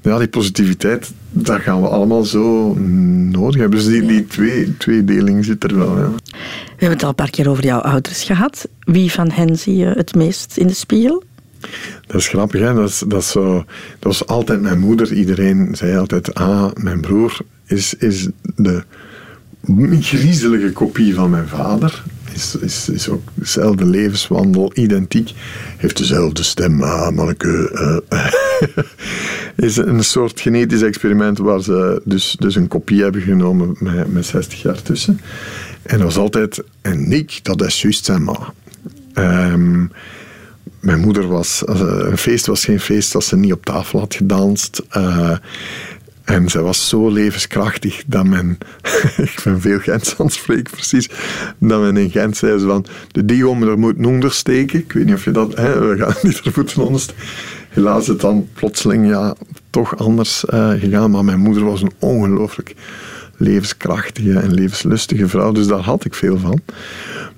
Ja, 0.00 0.18
die 0.18 0.28
positiviteit, 0.28 1.12
dat 1.30 1.60
gaan 1.60 1.80
we 1.80 1.88
allemaal 1.88 2.24
zo 2.24 2.74
nodig 3.30 3.60
hebben. 3.60 3.78
Dus 3.78 3.88
die, 3.88 4.06
die 4.06 4.26
twee, 4.26 4.76
tweedeling 4.76 5.44
zit 5.44 5.64
er 5.64 5.78
wel. 5.78 5.98
Ja. 5.98 6.10
We 6.10 6.36
hebben 6.68 6.90
het 6.90 7.02
al 7.02 7.08
een 7.08 7.14
paar 7.14 7.30
keer 7.30 7.48
over 7.48 7.64
jouw 7.64 7.80
ouders 7.80 8.22
gehad. 8.22 8.68
Wie 8.80 9.12
van 9.12 9.30
hen 9.30 9.58
zie 9.58 9.76
je 9.76 9.86
het 9.86 10.14
meest 10.14 10.56
in 10.56 10.66
de 10.66 10.74
spiegel? 10.74 11.22
Dat 12.06 12.16
is 12.20 12.28
grappig, 12.28 12.60
hè? 12.60 12.74
Dat, 12.74 12.88
is, 12.88 13.02
dat, 13.06 13.20
is 13.20 13.30
zo, 13.30 13.54
dat 13.54 13.64
was 13.98 14.26
altijd 14.26 14.60
mijn 14.60 14.78
moeder. 14.78 15.12
Iedereen 15.12 15.68
zei 15.72 15.96
altijd: 15.96 16.34
Ah, 16.34 16.72
mijn 16.74 17.00
broer 17.00 17.38
is, 17.66 17.94
is 17.94 18.28
de 18.56 18.82
griezelige 20.00 20.72
kopie 20.72 21.14
van 21.14 21.30
mijn 21.30 21.48
vader. 21.48 22.02
Is, 22.34 22.56
is, 22.56 22.88
is 22.88 23.08
ook 23.08 23.22
dezelfde 23.34 23.84
levenswandel, 23.84 24.70
identiek. 24.74 25.32
Heeft 25.76 25.96
dezelfde 25.96 26.42
stem, 26.42 26.82
ah, 26.82 27.10
manneke. 27.10 27.70
Uh, 28.08 28.26
is 29.68 29.76
een 29.76 30.04
soort 30.04 30.40
genetisch 30.40 30.82
experiment 30.82 31.38
waar 31.38 31.62
ze 31.62 32.00
dus, 32.04 32.36
dus 32.38 32.54
een 32.54 32.68
kopie 32.68 33.02
hebben 33.02 33.22
genomen 33.22 33.76
met, 33.78 34.12
met 34.12 34.26
60 34.26 34.62
jaar 34.62 34.82
tussen. 34.82 35.20
En 35.82 35.96
dat 35.96 36.06
was 36.06 36.16
altijd, 36.16 36.62
en 36.80 37.08
Nick, 37.08 37.38
dat 37.42 37.64
is 37.64 37.82
juist 37.82 38.04
zijn 38.04 38.22
ma. 38.22 38.52
Um, 39.14 39.90
mijn 40.80 41.00
moeder 41.00 41.26
was, 41.26 41.62
een 41.66 42.18
feest 42.18 42.46
was 42.46 42.64
geen 42.64 42.80
feest 42.80 43.14
als 43.14 43.26
ze 43.26 43.36
niet 43.36 43.52
op 43.52 43.64
tafel 43.64 43.98
had 43.98 44.14
gedanst. 44.14 44.82
Uh, 44.96 45.36
en 46.26 46.48
zij 46.48 46.62
was 46.62 46.88
zo 46.88 47.08
levenskrachtig 47.08 48.02
dat 48.06 48.26
men, 48.26 48.58
ik 49.16 49.40
ben 49.44 49.60
veel 49.60 49.78
Gens 49.78 50.16
aan 50.18 50.30
precies, 50.62 51.10
dat 51.58 51.80
men 51.80 51.96
in 51.96 52.10
Gent 52.10 52.36
zei 52.36 52.60
van, 52.60 52.86
de 53.12 53.24
diegom 53.24 53.62
er 53.62 53.78
moet 53.78 54.06
onder 54.06 54.32
steken. 54.32 54.78
Ik 54.78 54.92
weet 54.92 55.04
niet 55.04 55.14
of 55.14 55.24
je 55.24 55.30
dat, 55.30 55.56
hè, 55.56 55.88
we 55.88 55.96
gaan 55.96 56.14
niet 56.28 56.44
er 56.44 56.52
moeten 56.56 56.82
ondersteken. 56.82 57.22
Helaas 57.68 58.00
is 58.00 58.06
het 58.06 58.20
dan 58.20 58.48
plotseling 58.52 59.08
ja, 59.08 59.34
toch 59.70 59.96
anders 59.96 60.44
uh, 60.48 60.70
gegaan, 60.70 61.10
maar 61.10 61.24
mijn 61.24 61.40
moeder 61.40 61.64
was 61.64 61.82
een 61.82 61.92
ongelooflijk 61.98 62.74
levenskrachtige 63.36 64.38
en 64.38 64.54
levenslustige 64.54 65.28
vrouw, 65.28 65.52
dus 65.52 65.66
daar 65.66 65.78
had 65.78 66.04
ik 66.04 66.14
veel 66.14 66.38
van. 66.38 66.60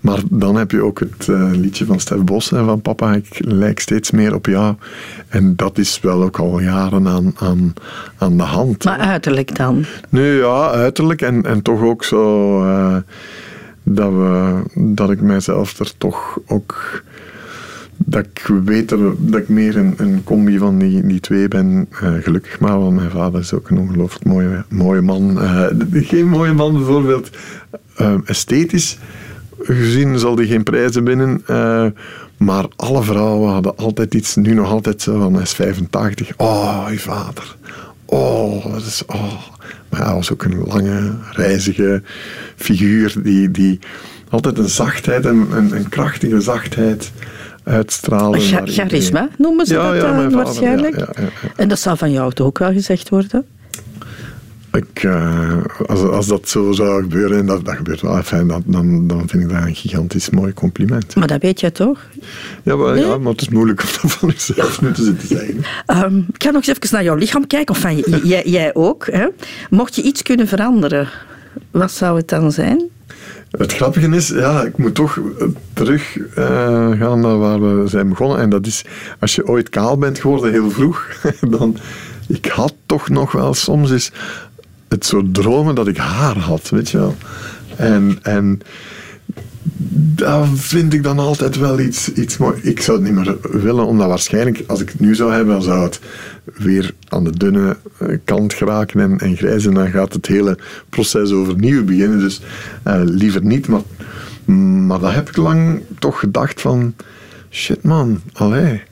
Maar 0.00 0.18
dan 0.30 0.56
heb 0.56 0.70
je 0.70 0.82
ook 0.82 0.98
het 0.98 1.26
uh, 1.26 1.50
liedje 1.52 1.84
van 1.84 2.00
Stef 2.00 2.18
Bos 2.18 2.52
en 2.52 2.64
van 2.64 2.82
Papa, 2.82 3.14
ik 3.14 3.26
lijk 3.38 3.80
steeds 3.80 4.10
meer 4.10 4.34
op 4.34 4.46
jou. 4.46 4.74
En 5.28 5.56
dat 5.56 5.78
is 5.78 6.00
wel 6.00 6.22
ook 6.22 6.38
al 6.38 6.60
jaren 6.60 7.08
aan, 7.08 7.32
aan, 7.36 7.74
aan 8.18 8.36
de 8.36 8.42
hand. 8.42 8.84
Maar 8.84 8.98
uiterlijk 8.98 9.56
dan? 9.56 9.84
Nee, 10.08 10.36
ja, 10.36 10.70
uiterlijk 10.70 11.22
en, 11.22 11.42
en 11.44 11.62
toch 11.62 11.82
ook 11.82 12.04
zo 12.04 12.64
uh, 12.64 12.96
dat, 13.82 14.12
we, 14.12 14.62
dat 14.74 15.10
ik 15.10 15.20
mijzelf 15.20 15.78
er 15.78 15.92
toch 15.98 16.38
ook 16.46 17.02
dat 18.04 18.24
ik 18.24 18.50
weet 18.64 18.88
dat, 18.88 19.00
ik 19.32 19.48
meer 19.48 19.76
een, 19.76 19.94
een 19.96 20.24
combi 20.24 20.58
van 20.58 20.78
die, 20.78 21.06
die 21.06 21.20
twee 21.20 21.48
ben. 21.48 21.88
Uh, 22.02 22.12
gelukkig 22.20 22.60
maar, 22.60 22.78
want 22.78 22.94
mijn 22.94 23.10
vader 23.10 23.40
is 23.40 23.52
ook 23.52 23.70
een 23.70 23.78
ongelooflijk 23.78 24.24
mooie, 24.24 24.64
mooie 24.68 25.00
man. 25.00 25.42
Uh, 25.42 25.66
geen 25.92 26.28
mooie 26.28 26.52
man 26.52 26.72
bijvoorbeeld. 26.72 27.30
Uh, 28.00 28.14
esthetisch 28.24 28.98
gezien 29.62 30.18
zal 30.18 30.34
die 30.34 30.46
geen 30.46 30.62
prijzen 30.62 31.04
winnen. 31.04 31.42
maar 32.36 32.66
alle 32.76 33.02
vrouwen 33.02 33.52
hadden 33.52 33.76
altijd 33.76 34.14
iets, 34.14 34.36
nu 34.36 34.54
nog 34.54 34.70
altijd 34.70 35.02
zo 35.02 35.18
van, 35.18 35.32
hij 35.32 35.42
is 35.42 35.52
85. 35.52 36.32
Oh, 36.36 36.86
je 36.90 36.98
vader. 36.98 37.56
Oh, 38.04 38.72
dat 38.72 38.82
is... 38.82 39.02
Oh. 39.06 39.32
Maar 39.88 40.04
hij 40.04 40.14
was 40.14 40.32
ook 40.32 40.42
een 40.42 40.64
lange, 40.66 41.12
reizige 41.32 42.02
figuur 42.56 43.14
die... 43.22 43.50
die 43.50 43.78
altijd 44.30 44.58
een 44.58 44.68
zachtheid, 44.68 45.24
een, 45.24 45.46
een, 45.52 45.76
een 45.76 45.88
krachtige 45.88 46.40
zachtheid 46.40 47.12
uitstralen. 47.68 48.40
charisma 48.64 49.28
noemen 49.38 49.66
ze 49.66 49.74
dat 49.74 49.94
uh, 49.94 50.28
waarschijnlijk. 50.28 50.96
Ja, 50.96 51.08
en 51.56 51.68
dat 51.68 51.78
zou 51.78 51.96
van 51.96 52.12
jou 52.12 52.32
toch 52.32 52.46
ook 52.46 52.58
wel 52.58 52.72
gezegd 52.72 53.08
worden? 53.08 53.46
Ik, 54.72 55.02
uh, 55.02 55.64
als, 55.86 56.00
als 56.00 56.26
dat 56.26 56.48
zo 56.48 56.72
zou 56.72 57.02
gebeuren, 57.02 57.38
en 57.38 57.46
dat, 57.46 57.64
dat 57.64 57.74
gebeurt 57.76 58.00
wel, 58.00 58.22
fijn, 58.22 58.48
dan, 58.48 58.62
dan, 58.66 59.06
dan 59.06 59.28
vind 59.28 59.42
ik 59.42 59.48
dat 59.48 59.62
een 59.62 59.74
gigantisch 59.74 60.30
mooi 60.30 60.52
compliment. 60.52 61.16
Maar 61.16 61.26
dat 61.26 61.42
weet 61.42 61.60
je 61.60 61.72
toch? 61.72 62.00
Ja, 62.62 62.76
maar, 62.76 62.98
ja, 62.98 63.18
maar 63.18 63.32
het 63.32 63.40
is 63.40 63.48
moeilijk 63.48 63.82
om 63.82 63.88
dat 64.02 64.12
van 64.12 64.28
jezelf 64.28 64.80
nu 64.80 64.92
te 64.92 65.04
zitten 65.04 65.28
zeggen. 65.28 65.56
Um, 66.04 66.26
ik 66.32 66.42
ga 66.42 66.50
nog 66.50 66.66
eens 66.66 66.78
even 66.78 66.88
naar 66.90 67.04
jouw 67.04 67.16
lichaam 67.16 67.46
kijken, 67.46 67.74
of 67.74 67.80
van 67.80 67.96
jij, 68.22 68.42
jij 68.44 68.74
ook. 68.74 69.06
Hè? 69.06 69.26
Mocht 69.70 69.94
je 69.94 70.02
iets 70.02 70.22
kunnen 70.22 70.48
veranderen, 70.48 71.08
wat 71.70 71.92
zou 71.92 72.16
het 72.16 72.28
dan 72.28 72.52
zijn? 72.52 72.82
Het 73.50 73.74
grappige 73.74 74.08
is, 74.08 74.28
ja, 74.28 74.62
ik 74.62 74.78
moet 74.78 74.94
toch 74.94 75.20
terug 75.72 76.16
uh, 76.16 76.26
gaan 77.00 77.20
naar 77.20 77.38
waar 77.38 77.60
we 77.60 77.88
zijn 77.88 78.08
begonnen. 78.08 78.38
En 78.38 78.50
dat 78.50 78.66
is, 78.66 78.84
als 79.18 79.34
je 79.34 79.46
ooit 79.46 79.68
kaal 79.68 79.98
bent 79.98 80.18
geworden, 80.18 80.50
heel 80.50 80.70
vroeg, 80.70 81.06
dan... 81.50 81.76
Ik 82.28 82.46
had 82.46 82.74
toch 82.86 83.08
nog 83.08 83.32
wel 83.32 83.54
soms 83.54 83.90
eens 83.90 84.12
het 84.88 85.04
soort 85.04 85.34
dromen 85.34 85.74
dat 85.74 85.88
ik 85.88 85.96
haar 85.96 86.38
had, 86.38 86.68
weet 86.68 86.90
je 86.90 86.98
wel. 86.98 87.16
En, 87.76 88.18
en 88.22 88.60
dat 90.14 90.46
vind 90.54 90.92
ik 90.92 91.02
dan 91.02 91.18
altijd 91.18 91.58
wel 91.58 91.80
iets, 91.80 92.12
iets 92.12 92.36
mooi. 92.36 92.60
Ik 92.62 92.80
zou 92.80 92.98
het 92.98 93.06
niet 93.06 93.24
meer 93.24 93.36
willen, 93.62 93.86
omdat 93.86 94.08
waarschijnlijk, 94.08 94.64
als 94.66 94.80
ik 94.80 94.88
het 94.88 95.00
nu 95.00 95.14
zou 95.14 95.32
hebben, 95.32 95.62
zou 95.62 95.82
het 95.82 96.00
weer 96.54 96.94
aan 97.08 97.24
de 97.24 97.36
dunne 97.36 97.76
eh, 97.98 98.16
kant 98.24 98.54
geraken 98.54 99.00
en, 99.00 99.18
en 99.18 99.36
grijs. 99.36 99.66
En 99.66 99.74
dan 99.74 99.88
gaat 99.88 100.12
het 100.12 100.26
hele 100.26 100.58
proces 100.88 101.32
overnieuw 101.32 101.84
beginnen. 101.84 102.18
Dus 102.18 102.40
uh, 102.86 103.00
liever 103.04 103.44
niet. 103.44 103.68
Maar, 103.68 103.80
maar 104.86 104.98
dat 104.98 105.14
heb 105.14 105.28
ik 105.28 105.36
lang 105.36 105.82
toch 105.98 106.18
gedacht 106.18 106.60
van... 106.60 106.94
Shit 107.50 107.82
man, 107.82 108.20
allee. 108.32 108.82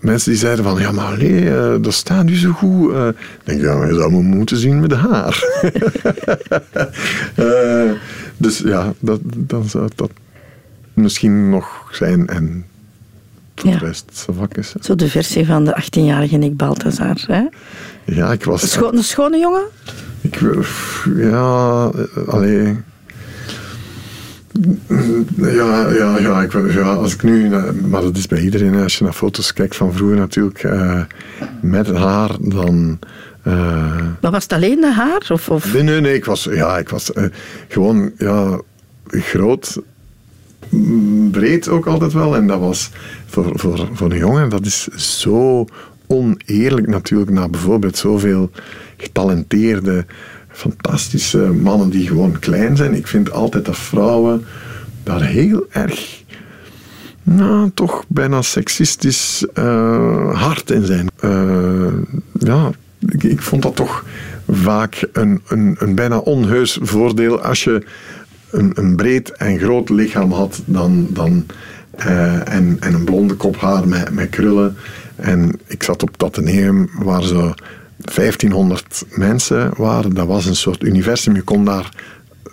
Mensen 0.00 0.30
die 0.30 0.40
zeiden 0.40 0.64
van, 0.64 0.80
ja 0.80 0.92
maar 0.92 1.04
allee, 1.04 1.42
uh, 1.42 1.74
dat 1.80 1.92
staat 1.92 2.24
nu 2.24 2.36
zo 2.36 2.50
goed. 2.50 2.90
Uh, 2.90 3.08
denk, 3.44 3.60
ja, 3.60 3.86
je 3.86 3.94
zou 3.94 4.12
me 4.12 4.22
moeten 4.22 4.56
zien 4.56 4.80
met 4.80 4.92
haar. 4.92 5.44
dus 8.36 8.58
ja, 8.58 8.92
dat, 8.98 9.20
dan 9.24 9.68
zou 9.68 9.88
dat 9.94 10.10
misschien 10.94 11.50
nog 11.50 11.88
zijn. 11.90 12.26
En 12.26 12.64
ja. 13.54 13.70
de 13.70 13.78
rest. 13.78 14.26
Zo 14.80 14.94
de 14.94 15.08
versie 15.08 15.46
van 15.46 15.64
de 15.64 15.82
18-jarige 15.82 16.36
Nick 16.36 16.56
Balthazar. 16.56 17.24
Hè? 17.26 17.42
Ja, 18.04 18.32
ik 18.32 18.44
was... 18.44 18.62
Een, 18.62 18.68
scho 18.68 18.92
een 18.92 19.02
schone 19.02 19.38
jongen? 19.38 19.64
Ik, 20.20 20.40
ja, 21.16 21.90
alleen. 22.26 22.84
Ja, 25.36 25.90
ja, 25.90 26.18
ja, 26.18 26.42
ik, 26.42 26.72
ja, 26.72 26.92
als 26.92 27.14
ik 27.14 27.22
nu, 27.22 27.48
maar 27.88 28.02
dat 28.02 28.16
is 28.16 28.26
bij 28.26 28.40
iedereen, 28.40 28.74
als 28.74 28.98
je 28.98 29.04
naar 29.04 29.12
foto's 29.12 29.52
kijkt 29.52 29.76
van 29.76 29.92
vroeger 29.92 30.16
natuurlijk, 30.16 30.62
uh, 30.62 31.00
met 31.60 31.86
haar, 31.86 32.30
dan. 32.40 32.98
Uh, 33.46 33.54
maar 34.20 34.30
was 34.30 34.42
het 34.42 34.52
alleen 34.52 34.80
de 34.80 34.92
haar? 34.92 35.28
Of, 35.28 35.48
of? 35.48 35.72
Nee, 35.72 35.82
nee, 35.82 36.00
nee, 36.00 36.14
ik 36.14 36.24
was, 36.24 36.48
ja, 36.50 36.78
ik 36.78 36.88
was 36.88 37.10
uh, 37.14 37.24
gewoon 37.68 38.12
ja, 38.18 38.60
groot, 39.06 39.80
breed 41.30 41.68
ook 41.68 41.86
altijd 41.86 42.12
wel. 42.12 42.36
En 42.36 42.46
dat 42.46 42.60
was 42.60 42.90
voor, 43.26 43.52
voor, 43.54 43.88
voor 43.92 44.10
een 44.10 44.18
jongen, 44.18 44.48
dat 44.48 44.66
is 44.66 44.88
zo 44.88 45.66
oneerlijk 46.06 46.88
natuurlijk, 46.88 47.30
na 47.30 47.48
bijvoorbeeld 47.48 47.96
zoveel 47.96 48.50
getalenteerde 48.96 50.04
fantastische 50.48 51.38
mannen 51.38 51.90
die 51.90 52.06
gewoon 52.06 52.38
klein 52.38 52.76
zijn. 52.76 52.94
Ik 52.94 53.06
vind 53.06 53.32
altijd 53.32 53.64
dat 53.64 53.76
vrouwen 53.76 54.44
daar 55.02 55.22
heel 55.22 55.66
erg, 55.70 56.22
nou, 57.22 57.70
toch 57.74 58.04
bijna 58.08 58.42
seksistisch 58.42 59.46
uh, 59.54 60.40
hard 60.40 60.70
in 60.70 60.86
zijn. 60.86 61.10
Uh, 61.24 61.92
ja, 62.38 62.70
ik, 63.08 63.22
ik, 63.22 63.42
vond 63.42 63.62
dat 63.62 63.76
toch 63.76 64.04
vaak 64.50 65.08
een, 65.12 65.42
een, 65.48 65.76
een 65.78 65.94
bijna 65.94 66.18
onheus 66.18 66.78
voordeel 66.82 67.40
als 67.40 67.64
je 67.64 67.84
een, 68.52 68.70
een 68.74 68.96
breed 68.96 69.30
en 69.30 69.58
groot 69.58 69.88
lichaam 69.88 70.32
had 70.32 70.62
dan, 70.64 71.06
dan, 71.10 71.46
uh, 71.98 72.54
en, 72.54 72.76
en 72.80 72.94
een 72.94 73.04
blonde 73.04 73.34
kop 73.34 73.56
haar 73.56 73.88
met, 73.88 74.10
met 74.10 74.30
krullen. 74.30 74.76
En 75.16 75.60
ik 75.66 75.82
zat 75.82 76.02
op 76.02 76.10
dat 76.16 76.38
Atheneum 76.38 76.90
waar 76.98 77.22
ze 77.22 77.54
1500 77.96 79.04
mensen 79.10 79.70
waren. 79.76 80.14
Dat 80.14 80.26
was 80.26 80.46
een 80.46 80.56
soort 80.56 80.82
universum. 80.82 81.34
Je 81.34 81.42
kon 81.42 81.64
daar 81.64 81.88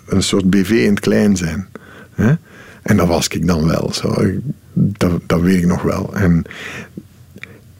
een 0.06 0.22
soort 0.22 0.50
BV 0.50 0.70
in 0.70 0.90
het 0.90 1.00
klein 1.00 1.36
zijn. 1.36 1.68
Hè? 2.14 2.34
En 2.82 2.96
dat 2.96 3.06
was 3.06 3.28
ik 3.28 3.46
dan 3.46 3.66
wel. 3.66 3.92
Zo. 3.92 4.24
Dat, 4.72 5.20
dat 5.26 5.40
weet 5.40 5.58
ik 5.58 5.66
nog 5.66 5.82
wel. 5.82 6.14
En, 6.14 6.44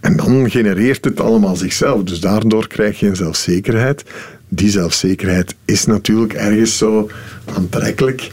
en 0.01 0.17
dan 0.17 0.51
genereert 0.51 1.05
het 1.05 1.21
allemaal 1.21 1.57
zichzelf. 1.57 2.03
Dus 2.03 2.21
daardoor 2.21 2.67
krijg 2.67 3.01
je 3.01 3.07
een 3.07 3.17
zelfzekerheid. 3.17 4.05
Die 4.53 4.71
zelfzekerheid 4.71 5.55
is 5.65 5.87
natuurlijk 5.87 6.33
ergens 6.33 6.79
zo 6.79 7.11
aantrekkelijk. 7.55 8.31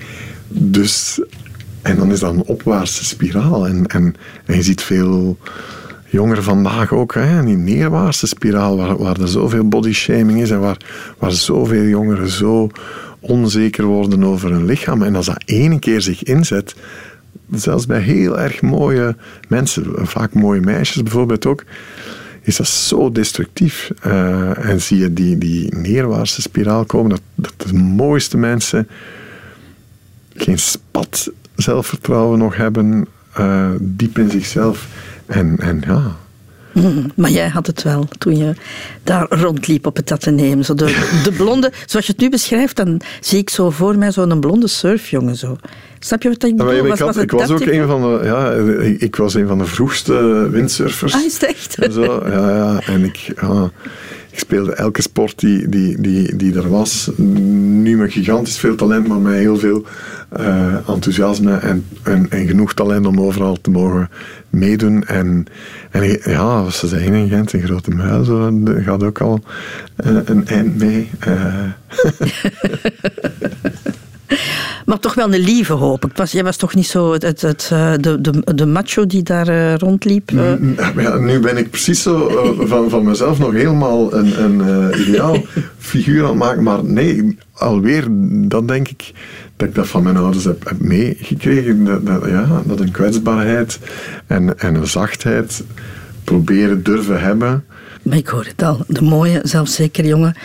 Dus, 0.47 1.21
en 1.81 1.95
dan 1.95 2.11
is 2.11 2.19
dat 2.19 2.33
een 2.33 2.43
opwaartse 2.43 3.05
spiraal. 3.05 3.67
En, 3.67 3.85
en, 3.85 4.15
en 4.45 4.55
je 4.55 4.61
ziet 4.61 4.81
veel 4.81 5.37
jongeren 6.09 6.43
vandaag 6.43 6.91
ook, 6.91 7.13
hè, 7.13 7.43
die 7.43 7.57
neerwaartse 7.57 8.27
spiraal 8.27 8.77
waar, 8.77 8.97
waar 8.97 9.21
er 9.21 9.27
zoveel 9.27 9.67
bodyshaming 9.67 10.41
is 10.41 10.51
en 10.51 10.59
waar, 10.59 10.77
waar 11.17 11.31
zoveel 11.31 11.83
jongeren 11.83 12.29
zo 12.29 12.69
onzeker 13.19 13.85
worden 13.85 14.23
over 14.23 14.51
hun 14.51 14.65
lichaam. 14.65 15.03
En 15.03 15.15
als 15.15 15.25
dat 15.25 15.43
ene 15.45 15.79
keer 15.79 16.01
zich 16.01 16.23
inzet, 16.23 16.75
zelfs 17.51 17.85
bij 17.85 18.01
heel 18.01 18.39
erg 18.39 18.61
mooie 18.61 19.15
mensen, 19.47 19.85
vaak 19.95 20.33
mooie 20.33 20.61
meisjes 20.61 21.03
bijvoorbeeld 21.03 21.45
ook, 21.45 21.63
is 22.47 22.55
dat 22.55 22.67
zo 22.67 23.11
destructief. 23.11 23.91
Uh, 24.05 24.69
en 24.69 24.81
zie 24.81 24.97
je 24.97 25.13
die, 25.13 25.37
die 25.37 25.75
neerwaartse 25.75 26.41
spiraal 26.41 26.85
komen, 26.85 27.17
dat, 27.35 27.53
de 27.57 27.73
mooiste 27.73 28.37
mensen 28.37 28.87
geen 30.35 30.59
spat 30.59 31.31
zelfvertrouwen 31.55 32.39
nog 32.39 32.55
hebben, 32.55 33.07
uh, 33.39 33.69
diep 33.79 34.17
in 34.17 34.29
zichzelf 34.29 34.87
en, 35.25 35.57
en 35.59 35.83
ja. 35.87 36.15
Mm, 36.73 37.11
maar 37.15 37.29
jij 37.29 37.47
had 37.47 37.67
het 37.67 37.83
wel 37.83 38.07
toen 38.17 38.37
je 38.37 38.53
daar 39.03 39.25
rondliep 39.29 39.85
op 39.85 39.95
het 39.95 40.11
Atheneum. 40.11 40.63
Zo 40.63 40.73
de, 40.73 41.19
de 41.23 41.31
blonde, 41.31 41.71
zoals 41.85 42.05
je 42.05 42.11
het 42.11 42.21
nu 42.21 42.29
beschrijft, 42.29 42.75
dan 42.75 43.01
zie 43.21 43.39
ik 43.39 43.49
zo 43.49 43.69
voor 43.69 43.97
mij 43.97 44.11
zo'n 44.11 44.39
blonde 44.39 44.67
surfjongen. 44.67 45.35
Zo. 45.35 45.57
Snap 46.07 46.21
je 46.21 46.29
wat 46.29 46.43
ik 46.43 46.55
bedoel? 46.57 46.73
Ja, 46.73 46.93
ik, 46.93 46.99
was, 46.99 47.17
ik 47.17 47.31
was 47.31 47.51
ook 47.51 47.59
een 47.59 47.87
van 47.87 48.01
de, 48.01 48.19
ja, 48.23 48.51
ik 48.97 49.15
was 49.15 49.33
een 49.33 49.47
van 49.47 49.57
de 49.57 49.65
vroegste 49.65 50.47
windsurfers. 50.51 51.13
Ah, 51.13 51.23
is 51.23 51.43
echt? 51.43 51.77
En 51.77 51.91
zo, 51.91 52.23
ja, 52.25 52.49
ja. 52.49 52.79
En 52.79 53.03
ik, 53.03 53.33
ja, 53.41 53.71
ik 54.29 54.39
speelde 54.39 54.73
elke 54.73 55.01
sport 55.01 55.39
die, 55.39 55.69
die, 55.69 56.01
die, 56.01 56.35
die 56.35 56.55
er 56.55 56.69
was. 56.69 57.09
Nu 57.15 57.97
met 57.97 58.11
gigantisch 58.11 58.57
veel 58.57 58.75
talent, 58.75 59.07
maar 59.07 59.17
met 59.17 59.33
heel 59.33 59.57
veel 59.57 59.85
uh, 60.39 60.89
enthousiasme 60.89 61.55
en, 61.55 61.85
en, 62.03 62.25
en, 62.29 62.47
genoeg 62.47 62.73
talent 62.73 63.05
om 63.05 63.21
overal 63.21 63.57
te 63.61 63.69
mogen 63.69 64.09
meedoen. 64.49 65.03
En, 65.03 65.45
en 65.91 66.19
ja, 66.23 66.69
ze 66.69 66.87
zeggen 66.87 67.13
in 67.13 67.29
Gent, 67.29 67.53
een 67.53 67.61
grote 67.61 67.91
muil, 67.91 68.23
zo, 68.23 68.61
gaat 68.65 69.03
ook 69.03 69.21
al 69.21 69.39
uh, 70.05 70.17
een 70.25 70.47
eind 70.47 70.77
mee. 70.77 71.09
Uh. 71.27 71.63
Maar 74.87 74.99
toch 74.99 75.13
wel 75.13 75.33
een 75.33 75.39
lieve 75.39 75.73
hoop. 75.73 76.05
Ik 76.05 76.17
was, 76.17 76.31
jij 76.31 76.43
was 76.43 76.57
toch 76.57 76.75
niet 76.75 76.87
zo 76.87 77.13
het, 77.13 77.41
het, 77.41 77.69
eh, 77.71 77.93
de, 77.99 78.21
de, 78.21 78.53
de 78.55 78.65
macho 78.65 79.05
die 79.05 79.23
daar 79.23 79.49
uh, 79.49 79.75
rondliep? 79.75 80.31
Uh. 80.31 80.51
Ja, 80.95 81.17
nu 81.17 81.39
ben 81.39 81.57
ik 81.57 81.69
precies 81.69 82.01
zo 82.01 82.31
van, 82.59 82.89
van 82.89 83.03
mezelf 83.03 83.39
nog 83.39 83.51
helemaal 83.51 84.13
een, 84.13 84.43
een 84.43 84.99
ideaal 84.99 85.37
figuur 85.77 86.23
aan 86.23 86.29
het 86.29 86.37
maken. 86.37 86.63
Maar 86.63 86.83
nee, 86.83 87.37
alweer, 87.53 88.07
dat 88.47 88.67
denk 88.67 88.87
ik 88.87 89.11
dat 89.55 89.67
ik 89.67 89.75
dat 89.75 89.87
van 89.87 90.03
mijn 90.03 90.17
ouders 90.17 90.43
heb, 90.43 90.67
heb 90.67 90.79
meegekregen. 90.79 91.85
Dat, 91.85 92.05
dat, 92.05 92.25
ja, 92.25 92.61
dat 92.65 92.79
een 92.79 92.91
kwetsbaarheid 92.91 93.79
en, 94.27 94.59
en 94.59 94.75
een 94.75 94.87
zachtheid 94.87 95.63
proberen 96.23 96.83
durven 96.83 97.21
hebben 97.21 97.63
maar 98.07 98.17
ik 98.17 98.27
hoor 98.27 98.45
het 98.45 98.63
al. 98.63 98.83
De 98.87 99.01
mooie, 99.01 99.39
zelfzekere 99.43 100.07
jongen. 100.07 100.35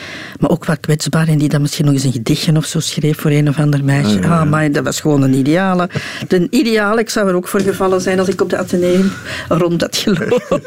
Maar 0.41 0.51
ook 0.51 0.65
wat 0.65 0.81
kwetsbaar. 0.81 1.29
En 1.29 1.39
die 1.39 1.49
dan 1.49 1.61
misschien 1.61 1.85
nog 1.85 1.95
eens 1.95 2.05
een 2.05 2.13
gedichtje 2.13 2.57
of 2.57 2.65
zo 2.65 2.81
schreef 2.81 3.21
voor 3.21 3.31
een 3.31 3.49
of 3.49 3.59
ander 3.59 3.85
meisje. 3.85 4.23
Ah, 4.23 4.41
ah 4.41 4.51
maar 4.51 4.73
dat 4.73 4.85
was 4.85 5.01
gewoon 5.01 5.23
een 5.23 5.35
ideale. 5.35 5.89
De 6.29 6.47
ideale. 6.51 7.01
Ik 7.01 7.11
zou 7.11 7.29
er 7.29 7.35
ook 7.35 7.49
voor 7.49 7.61
gevallen 7.61 8.01
zijn 8.01 8.19
als 8.19 8.29
ik 8.29 8.41
op 8.41 8.51
de 8.51 8.57
Atheneum 8.57 9.13
rond 9.49 9.81
dat 9.81 9.97
geloof. 9.97 10.49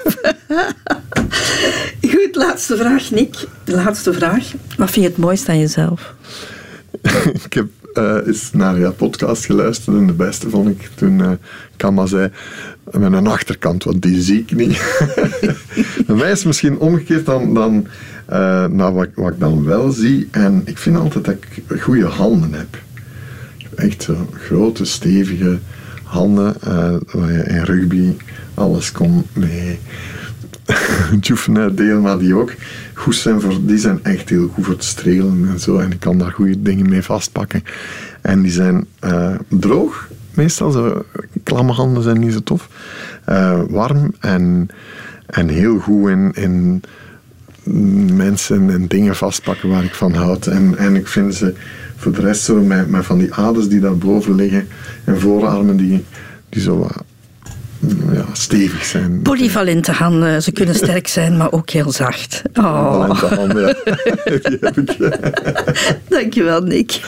Goed, 2.11 2.35
laatste 2.35 2.77
vraag, 2.77 3.11
Nick. 3.11 3.47
De 3.63 3.75
laatste 3.75 4.13
vraag. 4.13 4.51
Wat 4.77 4.91
vind 4.91 5.05
je 5.05 5.11
het 5.11 5.17
mooiste 5.17 5.51
aan 5.51 5.59
jezelf? 5.59 6.13
ik 7.45 7.53
heb 7.53 7.67
uh, 7.97 8.27
eens 8.27 8.51
naar 8.53 8.79
jouw 8.79 8.93
podcast 8.93 9.45
geluisterd 9.45 9.97
en 9.97 10.07
de 10.07 10.13
beste 10.13 10.49
vond 10.49 10.69
ik 10.69 10.89
toen 10.95 11.19
uh, 11.19 11.31
Kama 11.77 12.05
zei 12.05 12.31
met 12.91 13.13
een 13.13 13.27
achterkant, 13.27 13.83
want 13.83 14.01
die 14.01 14.21
zie 14.21 14.39
ik 14.39 14.55
niet. 14.55 15.01
Bij 16.07 16.15
mij 16.15 16.31
is 16.31 16.43
misschien 16.43 16.77
omgekeerd 16.79 17.25
dan, 17.25 17.53
dan 17.53 17.87
uh, 18.29 18.65
nou, 18.65 18.93
wat, 18.93 19.07
wat 19.15 19.31
ik 19.31 19.39
dan 19.39 19.63
wel 19.63 19.91
zie. 19.91 20.27
En 20.31 20.61
ik 20.65 20.77
vind 20.77 20.97
altijd 20.97 21.25
dat 21.25 21.35
ik 21.35 21.81
goede 21.81 22.05
handen 22.05 22.53
heb. 22.53 22.81
Echt 23.75 24.03
zo 24.03 24.29
grote, 24.33 24.85
stevige 24.85 25.59
handen. 26.03 26.55
waar 27.11 27.31
je 27.31 27.43
in 27.43 27.63
rugby 27.63 28.13
alles 28.53 28.91
kon 28.91 29.25
mee 29.33 29.79
deel, 31.75 32.01
maar 32.01 32.17
die 32.17 32.35
ook 32.35 32.53
goed 32.93 33.15
zijn 33.15 33.41
voor, 33.41 33.53
die 33.61 33.77
zijn 33.77 33.99
echt 34.03 34.29
heel 34.29 34.47
goed 34.53 34.65
voor 34.65 34.73
het 34.73 34.83
strelen 34.83 35.47
en 35.51 35.59
zo. 35.59 35.77
En 35.77 35.91
ik 35.91 35.99
kan 35.99 36.17
daar 36.17 36.31
goede 36.31 36.61
dingen 36.61 36.89
mee 36.89 37.01
vastpakken. 37.01 37.63
En 38.21 38.41
die 38.41 38.51
zijn 38.51 38.85
uh, 39.03 39.35
droog, 39.47 40.09
meestal. 40.33 40.71
Zo, 40.71 41.05
klamme 41.43 41.71
handen 41.71 42.03
zijn 42.03 42.19
niet 42.19 42.33
zo 42.33 42.43
tof. 42.43 42.69
Uh, 43.29 43.61
warm 43.69 44.13
en, 44.19 44.67
en 45.25 45.47
heel 45.47 45.79
goed 45.79 46.09
in, 46.09 46.31
in 46.33 46.83
mensen 48.15 48.69
en 48.69 48.87
dingen 48.87 49.15
vastpakken 49.15 49.69
waar 49.69 49.83
ik 49.83 49.95
van 49.95 50.13
houd. 50.13 50.47
En, 50.47 50.77
en 50.77 50.95
ik 50.95 51.07
vind 51.07 51.35
ze 51.35 51.53
voor 51.95 52.11
de 52.11 52.21
rest 52.21 52.43
zo 52.43 52.61
met, 52.61 52.87
van 52.91 53.17
die 53.17 53.33
aders 53.33 53.67
die 53.67 53.79
daarboven 53.79 54.35
liggen 54.35 54.67
en 55.03 55.19
voorarmen 55.19 55.77
die, 55.77 56.05
die 56.49 56.61
zo 56.61 56.89
ja, 58.13 58.25
stevig 58.33 58.85
zijn. 58.85 59.21
Polyvalente 59.21 59.91
handen. 59.91 60.43
Ze 60.43 60.51
kunnen 60.51 60.75
sterk 60.75 61.07
zijn, 61.07 61.37
maar 61.37 61.51
ook 61.51 61.69
heel 61.69 61.91
zacht. 61.91 62.41
Oh. 62.53 63.05
Polyvalente 63.05 63.35
handen, 63.35 63.61
ja. 63.67 63.73
Die 64.49 64.57
heb 64.61 64.77
ik. 64.77 64.97
Dankjewel, 66.07 66.61
Nick. 66.61 66.99